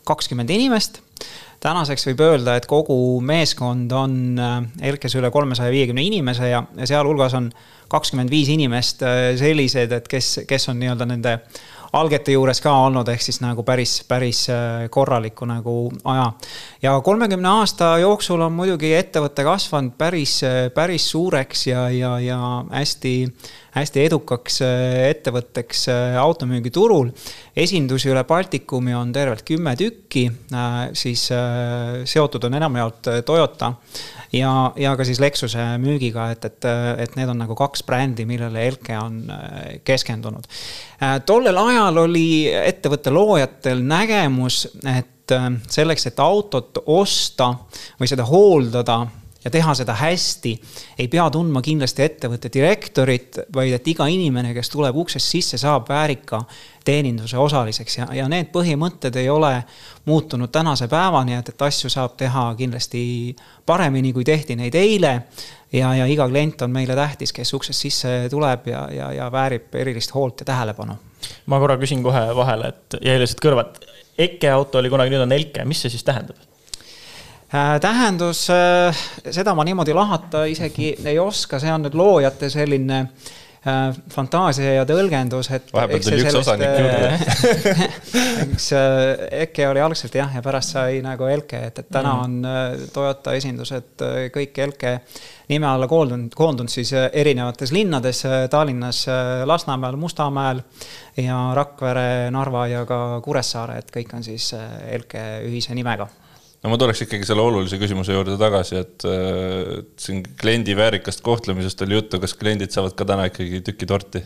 kakskümmend 0.06 0.50
inimest. 0.50 1.02
tänaseks 1.60 2.04
võib 2.12 2.20
öelda, 2.22 2.58
et 2.60 2.66
kogu 2.70 3.22
meeskond 3.26 3.92
on 3.96 4.38
äh, 4.38 5.16
üle 5.18 5.32
kolmesaja 5.32 5.72
viiekümne 5.72 6.04
inimese 6.04 6.50
ja, 6.50 6.64
ja 6.78 6.88
sealhulgas 6.88 7.34
on 7.34 7.50
kakskümmend 7.90 8.30
viis 8.30 8.52
inimest 8.54 9.02
äh, 9.02 9.32
sellised, 9.40 9.92
et 9.92 10.08
kes, 10.08 10.42
kes 10.48 10.70
on 10.70 10.78
nii-öelda 10.80 11.08
nende 11.10 11.40
algete 11.96 12.36
juures 12.36 12.60
ka 12.62 12.74
olnud, 12.86 13.08
ehk 13.10 13.24
siis 13.24 13.40
nagu 13.42 13.64
päris, 13.64 13.96
päris 14.08 14.44
äh, 14.52 14.86
korraliku 14.92 15.48
nagu 15.50 15.76
aja. 16.04 16.32
ja 16.82 17.00
kolmekümne 17.02 17.50
aasta 17.50 17.96
jooksul 18.04 18.42
on 18.46 18.54
muidugi 18.54 18.94
ettevõte 18.94 19.48
kasvanud 19.48 19.96
päris, 19.98 20.42
päris 20.76 21.10
suureks 21.10 21.68
ja, 21.72 21.90
ja, 21.90 22.20
ja 22.20 22.40
hästi 22.72 23.16
hästi 23.76 24.06
edukaks 24.08 24.62
äh, 24.64 25.10
ettevõtteks 25.12 25.86
äh, 25.92 26.18
automüügiturul. 26.22 27.12
esindusi 27.56 28.10
üle 28.12 28.24
Baltikumi 28.28 28.96
on 28.96 29.12
tervelt 29.14 29.44
kümme 29.48 29.76
tükki, 29.80 30.28
äh, 30.54 30.78
siis 30.94 31.28
seotud 32.06 32.44
on 32.48 32.54
enamjaolt 32.60 33.10
Toyota 33.26 33.74
ja, 34.32 34.52
ja 34.76 34.94
ka 34.96 35.06
siis 35.08 35.20
Lexuse 35.20 35.66
müügiga, 35.82 36.30
et, 36.32 36.46
et, 36.46 36.68
et 37.04 37.16
need 37.20 37.32
on 37.32 37.40
nagu 37.44 37.56
kaks 37.58 37.84
brändi, 37.88 38.26
millele 38.28 38.68
Elke 38.68 38.98
on 39.00 39.24
keskendunud. 39.84 40.48
tollel 41.26 41.58
ajal 41.58 42.04
oli 42.06 42.28
ettevõtte 42.52 43.14
loojatel 43.14 43.84
nägemus, 43.84 44.66
et 44.92 45.36
selleks, 45.72 46.08
et 46.08 46.20
autot 46.22 46.84
osta 46.86 47.52
või 48.00 48.10
seda 48.12 48.28
hooldada 48.30 49.00
ja 49.46 49.52
teha 49.52 49.74
seda 49.78 49.94
hästi, 49.94 50.54
ei 51.00 51.08
pea 51.08 51.26
tundma 51.32 51.62
kindlasti 51.62 52.04
ettevõtte 52.06 52.50
direktorit, 52.54 53.40
vaid 53.54 53.76
et 53.78 53.88
iga 53.88 54.08
inimene, 54.10 54.54
kes 54.58 54.72
tuleb 54.74 54.98
uksest 54.98 55.36
sisse, 55.36 55.60
saab 55.62 55.90
väärika 55.90 56.42
teeninduse 56.86 57.38
osaliseks 57.42 58.00
ja, 58.00 58.08
ja 58.14 58.26
need 58.30 58.50
põhimõtted 58.54 59.16
ei 59.22 59.30
ole 59.30 59.54
muutunud 60.10 60.50
tänase 60.54 60.88
päevani, 60.90 61.38
et, 61.38 61.52
et 61.54 61.66
asju 61.68 61.92
saab 61.94 62.18
teha 62.18 62.48
kindlasti 62.58 63.04
paremini, 63.66 64.14
kui 64.14 64.26
tehti 64.26 64.58
neid 64.58 64.76
eile. 64.82 65.14
ja, 65.74 65.94
ja 65.96 66.06
iga 66.10 66.28
klient 66.30 66.62
on 66.66 66.74
meile 66.74 66.96
tähtis, 66.98 67.34
kes 67.34 67.54
uksest 67.54 67.86
sisse 67.86 68.16
tuleb 68.32 68.68
ja, 68.68 68.88
ja, 68.92 69.12
ja 69.14 69.30
väärib 69.32 69.76
erilist 69.76 70.14
hoolt 70.14 70.42
ja 70.42 70.46
tähelepanu. 70.46 70.98
ma 71.46 71.60
korra 71.60 71.78
küsin 71.78 72.04
kohe 72.04 72.28
vahele, 72.36 72.74
et 72.74 72.98
jäi 73.02 73.20
lihtsalt 73.22 73.46
kõrvad. 73.46 73.80
EKE 74.18 74.50
auto 74.50 74.80
oli 74.80 74.90
kunagi, 74.90 75.12
nüüd 75.12 75.26
on 75.26 75.32
Elke, 75.36 75.66
mis 75.66 75.82
see 75.86 75.92
siis 75.92 76.06
tähendab? 76.08 76.40
Äh, 77.56 77.80
tähendus, 77.80 78.50
äh, 78.50 78.96
seda 79.32 79.54
ma 79.56 79.64
niimoodi 79.64 79.94
lahata 79.96 80.44
isegi 80.50 80.96
ei 81.06 81.20
oska, 81.22 81.60
see 81.62 81.72
on 81.72 81.86
nüüd 81.86 81.94
loojate 81.96 82.50
selline 82.52 82.98
äh, 83.06 83.94
fantaasia 84.12 84.74
ja 84.80 84.86
tõlgendus, 84.90 85.52
et. 85.56 85.70
vahepeal 85.76 86.02
tuli 86.04 86.24
üks 86.26 86.36
osanik 86.42 86.74
juurde. 86.82 87.12
eks 88.48 88.66
EKE 89.46 89.70
oli 89.70 89.84
algselt 89.86 90.18
jah, 90.20 90.34
ja 90.36 90.42
pärast 90.44 90.74
sai 90.76 91.00
nagu 91.06 91.30
Elke, 91.32 91.62
et, 91.70 91.80
et 91.86 91.94
täna 91.94 92.16
mm. 92.18 92.26
on 92.26 92.90
Toyota 92.98 93.38
esindused 93.38 94.04
kõik 94.36 94.60
Elke 94.66 94.98
nime 95.54 95.70
alla 95.70 95.88
koondunud, 95.88 96.36
koondunud 96.36 96.74
siis 96.74 96.92
erinevates 96.98 97.72
linnades, 97.78 98.26
Tallinnas, 98.52 99.06
Lasnamäel, 99.46 100.02
Mustamäel 100.02 100.66
ja 101.22 101.40
Rakvere, 101.56 102.34
Narva 102.36 102.68
ja 102.74 102.84
ka 102.90 103.02
Kuressaare, 103.24 103.80
et 103.80 103.96
kõik 104.02 104.18
on 104.18 104.28
siis 104.28 104.52
Elke 104.90 105.28
ühise 105.46 105.78
nimega 105.78 106.10
no 106.66 106.72
ma 106.74 106.80
tuleks 106.82 107.06
ikkagi 107.06 107.28
selle 107.28 107.46
olulise 107.46 107.78
küsimuse 107.78 108.16
juurde 108.16 108.40
tagasi, 108.42 108.80
et 108.82 109.06
äh, 109.06 109.84
siin 110.02 110.24
kliendi 110.42 110.74
väärikast 110.78 111.22
kohtlemisest 111.26 111.86
oli 111.86 112.00
juttu, 112.00 112.20
kas 112.24 112.34
kliendid 112.40 112.74
saavad 112.74 112.98
ka 112.98 113.06
täna 113.06 113.30
ikkagi 113.30 113.62
tüki 113.70 113.90
torti? 113.90 114.24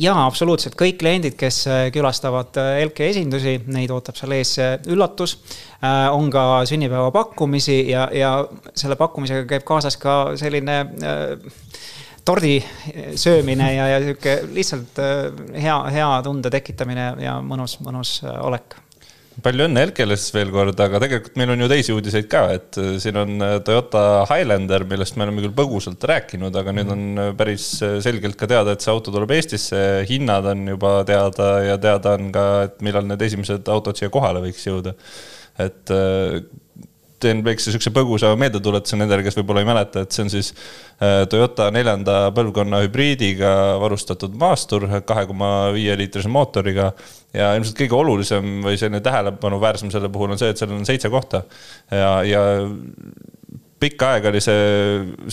jaa, 0.00 0.24
absoluutselt, 0.26 0.76
kõik 0.78 0.98
kliendid, 1.00 1.36
kes 1.38 1.60
äh, 1.70 1.86
külastavad 1.94 2.56
äh, 2.60 2.80
LK 2.84 3.08
esindusi, 3.12 3.56
neid 3.72 3.92
ootab 3.94 4.18
seal 4.18 4.34
ees 4.36 4.56
äh, 4.62 4.76
üllatus. 4.90 5.38
on 5.84 6.30
ka 6.32 6.64
sünnipäevapakkumisi 6.64 7.90
ja, 7.90 8.06
ja 8.12 8.30
selle 8.72 8.96
pakkumisega 8.96 9.42
käib 9.50 9.66
kaasas 9.68 9.98
ka 10.00 10.14
selline 10.40 10.78
tordi 12.24 12.54
söömine 13.20 13.66
ja, 13.74 13.90
ja 13.92 13.98
sihuke 14.00 14.38
lihtsalt 14.54 15.02
hea, 15.52 15.76
hea 15.92 16.08
tunde 16.24 16.48
tekitamine 16.54 17.04
ja 17.20 17.34
mõnus, 17.44 17.76
mõnus 17.84 18.14
olek 18.24 18.78
palju 19.42 19.66
õnne 19.66 19.82
Elkele 19.88 20.16
siis 20.18 20.34
veel 20.34 20.50
kord, 20.54 20.78
aga 20.80 21.00
tegelikult 21.02 21.38
meil 21.40 21.52
on 21.54 21.64
ju 21.64 21.68
teisi 21.70 21.94
uudiseid 21.94 22.28
ka, 22.30 22.42
et 22.54 22.78
äh, 22.80 22.94
siin 23.02 23.18
on 23.18 23.42
äh, 23.42 23.54
Toyota 23.66 24.24
Highlander, 24.30 24.86
millest 24.90 25.18
me 25.18 25.26
oleme 25.26 25.44
küll 25.44 25.54
põgusalt 25.56 26.06
rääkinud, 26.10 26.54
aga 26.60 26.74
nüüd 26.76 26.92
on 26.94 27.04
äh, 27.18 27.30
päris 27.38 27.66
selgelt 28.04 28.38
ka 28.40 28.48
teada, 28.50 28.74
et 28.74 28.84
see 28.84 28.92
auto 28.94 29.14
tuleb 29.14 29.34
Eestisse, 29.34 29.78
hinnad 30.10 30.46
on 30.52 30.66
juba 30.74 30.96
teada 31.08 31.48
ja 31.66 31.78
teada 31.82 32.14
on 32.18 32.30
ka, 32.34 32.48
et 32.68 32.84
millal 32.86 33.08
need 33.08 33.24
esimesed 33.26 33.70
autod 33.74 33.98
siia 33.98 34.12
kohale 34.14 34.44
võiks 34.44 34.68
jõuda. 34.68 34.94
et 35.62 35.90
teen 37.22 37.42
väikse 37.46 37.72
siukse 37.72 37.92
põgusa 37.94 38.32
meeldetuletuse 38.38 38.98
nendele, 38.98 39.24
kes 39.26 39.36
võib-olla 39.38 39.62
ei 39.62 39.68
mäleta, 39.68 40.04
et 40.04 40.14
see 40.14 40.24
on 40.24 40.32
siis 40.32 40.50
äh, 40.54 41.22
Toyota 41.30 41.70
neljanda 41.74 42.16
põlvkonna 42.36 42.82
hübriidiga 42.84 43.52
varustatud 43.82 44.34
maastur 44.40 44.88
kahe 45.06 45.26
koma 45.30 45.50
viie 45.74 45.96
liitrise 45.98 46.30
mootoriga. 46.32 46.92
ja 47.34 47.54
ilmselt 47.58 47.78
kõige 47.78 47.96
olulisem 47.98 48.60
või 48.62 48.76
selline 48.78 49.00
tähelepanuväärsem 49.02 49.90
selle 49.90 50.08
puhul 50.08 50.30
on 50.30 50.38
see, 50.38 50.52
et 50.54 50.60
seal 50.60 50.70
on 50.70 50.84
seitse 50.86 51.10
kohta 51.10 51.42
ja, 51.90 52.22
ja 52.22 52.42
pikka 53.84 54.14
aega 54.14 54.30
oli 54.30 54.40
see 54.44 54.60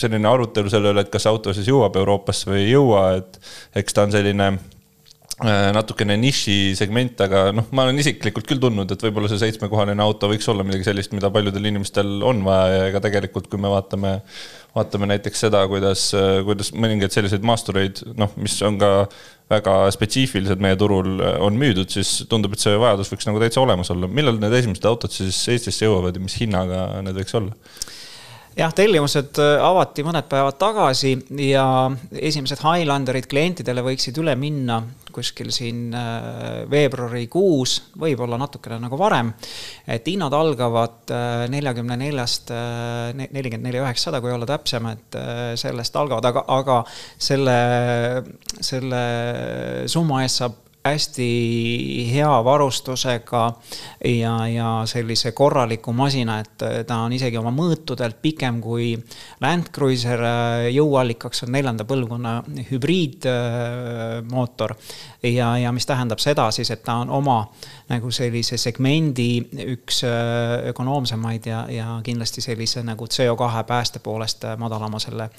selline 0.02 0.28
arutelu 0.28 0.70
selle 0.72 0.92
üle, 0.92 1.04
et 1.04 1.12
kas 1.12 1.26
auto 1.30 1.54
siis 1.54 1.68
jõuab 1.70 1.96
Euroopasse 2.00 2.50
või 2.50 2.64
ei 2.64 2.72
jõua, 2.72 3.04
et 3.20 3.38
eks 3.82 3.96
ta 3.96 4.06
on 4.06 4.14
selline 4.14 4.48
natukene 5.42 6.14
nišisegment, 6.20 7.20
aga 7.24 7.44
noh, 7.56 7.66
ma 7.74 7.86
olen 7.86 7.98
isiklikult 8.02 8.46
küll 8.46 8.62
tundnud, 8.62 8.90
et 8.94 9.02
võib-olla 9.02 9.30
see 9.30 9.40
seitsmekohaline 9.40 10.02
auto 10.04 10.30
võiks 10.30 10.48
olla 10.52 10.64
midagi 10.66 10.86
sellist, 10.86 11.14
mida 11.16 11.32
paljudel 11.34 11.66
inimestel 11.70 12.20
on 12.26 12.44
vaja 12.46 12.76
ja 12.76 12.88
ega 12.92 13.02
tegelikult, 13.02 13.48
kui 13.50 13.60
me 13.62 13.70
vaatame, 13.72 14.16
vaatame 14.76 15.10
näiteks 15.10 15.46
seda, 15.46 15.64
kuidas, 15.70 16.08
kuidas 16.46 16.72
mõningaid 16.76 17.14
selliseid 17.14 17.46
maastureid, 17.46 18.04
noh, 18.18 18.30
mis 18.38 18.58
on 18.66 18.78
ka 18.82 18.92
väga 19.52 19.76
spetsiifilised 19.92 20.62
meie 20.62 20.78
turul, 20.80 21.16
on 21.42 21.58
müüdud, 21.60 21.90
siis 21.92 22.22
tundub, 22.30 22.54
et 22.54 22.62
see 22.62 22.78
vajadus 22.80 23.10
võiks 23.12 23.28
nagu 23.28 23.42
täitsa 23.42 23.60
olemas 23.64 23.90
olla. 23.92 24.08
millal 24.08 24.38
need 24.40 24.54
esimesed 24.62 24.86
autod 24.88 25.12
siis 25.12 25.42
Eestisse 25.52 25.84
jõuavad 25.88 26.16
ja 26.16 26.22
mis 26.22 26.38
hinnaga 26.40 26.86
need 27.04 27.18
võiks 27.18 27.36
olla? 27.40 27.56
Jah, 28.56 28.72
tellimused 28.76 29.38
äh, 29.40 29.60
avati 29.64 30.04
mõned 30.06 30.26
päevad 30.30 30.58
tagasi 30.60 31.14
ja 31.40 31.64
esimesed 32.12 32.60
Highlanderid 32.62 33.28
klientidele 33.30 33.84
võiksid 33.84 34.18
üle 34.22 34.34
minna 34.38 34.80
kuskil 35.12 35.50
siin 35.52 35.92
äh, 35.96 36.62
veebruarikuus, 36.72 37.76
võib-olla 38.00 38.38
natukene 38.40 38.78
nagu 38.82 38.98
varem. 39.00 39.32
et 39.86 40.08
hinnad 40.08 40.32
algavad 40.36 41.12
äh, 41.12 41.44
neljakümne 41.52 41.98
neljast, 42.00 42.52
nelikümmend 42.52 43.68
neli 43.68 43.80
üheksasada, 43.82 44.20
kui 44.24 44.32
olla 44.32 44.48
täpsem, 44.48 44.86
et 44.92 45.16
sellest 45.60 45.96
algavad, 45.96 46.26
aga, 46.32 46.44
aga 46.52 46.78
selle, 47.20 47.56
selle 48.60 49.02
summa 49.90 50.22
eest 50.24 50.42
saab 50.42 50.61
hästi 50.84 52.12
hea 52.12 52.44
varustusega 52.44 53.52
ja, 54.04 54.48
ja 54.48 54.82
sellise 54.86 55.32
korraliku 55.32 55.92
masina, 55.92 56.40
et 56.42 56.64
ta 56.86 56.96
on 57.06 57.12
isegi 57.14 57.38
oma 57.38 57.52
mõõtudelt 57.54 58.18
pikem 58.22 58.60
kui 58.62 58.96
Land 59.40 59.70
Cruiser. 59.74 60.20
jõuallikaks 60.74 61.44
on 61.46 61.52
neljanda 61.54 61.84
põlvkonna 61.86 62.42
hübriidmootor 62.70 64.74
ja, 65.22 65.52
ja 65.58 65.72
mis 65.72 65.86
tähendab 65.86 66.18
seda 66.18 66.50
siis, 66.50 66.70
et 66.74 66.82
ta 66.82 66.94
on 67.04 67.10
oma 67.10 67.46
nagu 67.92 68.10
sellise 68.10 68.58
segmendi 68.58 69.38
üks 69.76 70.02
ökonoomsemaid 70.72 71.46
ja, 71.46 71.64
ja 71.70 72.00
kindlasti 72.02 72.40
sellise 72.42 72.82
nagu 72.82 73.06
CO2 73.06 73.64
pääste 73.66 73.98
poolest 73.98 74.44
madalama 74.58 74.98
selle 74.98 75.30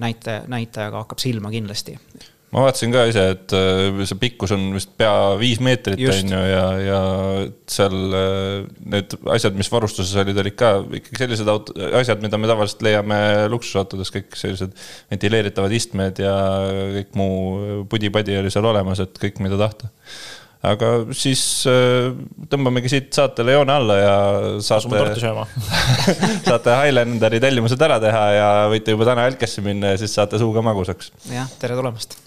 näitaja, 0.00 0.42
näitajaga 0.46 1.06
hakkab 1.06 1.24
silma 1.24 1.50
kindlasti 1.50 1.98
ma 2.54 2.62
vaatasin 2.62 2.92
ka 2.94 3.04
ise, 3.10 3.24
et 3.34 3.54
äh, 3.56 4.02
see 4.08 4.18
pikkus 4.20 4.54
on 4.54 4.68
vist 4.76 4.92
pea 4.98 5.34
viis 5.40 5.58
meetrit, 5.64 5.98
on 5.98 6.32
ju, 6.34 6.42
ja, 6.50 6.64
ja 6.80 7.00
seal 7.70 7.96
äh, 8.16 8.68
need 8.94 9.16
asjad, 9.34 9.58
mis 9.58 9.70
varustuses 9.72 10.14
olid, 10.22 10.38
olid 10.44 10.56
ka 10.58 10.72
ikkagi 11.00 11.22
sellised 11.24 11.50
auto, 11.50 11.74
asjad, 11.98 12.22
mida 12.24 12.40
me 12.40 12.50
tavaliselt 12.50 12.86
leiame 12.86 13.20
luksusautodes, 13.52 14.14
kõik 14.14 14.38
sellised 14.38 14.74
ventileeritavad 15.12 15.74
istmed 15.76 16.22
ja 16.22 16.36
kõik 17.00 17.18
muu 17.18 17.84
pudi-padi 17.90 18.38
oli 18.40 18.54
seal 18.54 18.70
olemas, 18.70 19.02
et 19.02 19.22
kõik, 19.22 19.42
mida 19.44 19.58
tahta 19.60 19.90
aga 20.64 20.90
siis 21.16 21.42
äh, 21.70 22.12
tõmbamegi 22.50 22.92
siit 22.92 23.10
saatele 23.16 23.56
joone 23.56 23.74
alla 23.76 23.98
ja 24.00 24.14
saate, 24.64 25.16
saate 26.48 26.78
Highlanderi 26.80 27.42
tellimused 27.42 27.82
ära 27.88 27.98
teha 28.02 28.26
ja 28.36 28.52
võite 28.72 28.96
juba 28.96 29.08
täna 29.10 29.26
Elkesse 29.30 29.64
minna 29.66 29.94
ja 29.94 30.00
siis 30.00 30.16
saate 30.16 30.40
suuga 30.42 30.64
magusaks. 30.66 31.12
jah, 31.32 31.50
tere 31.60 31.78
tulemast 31.78 32.18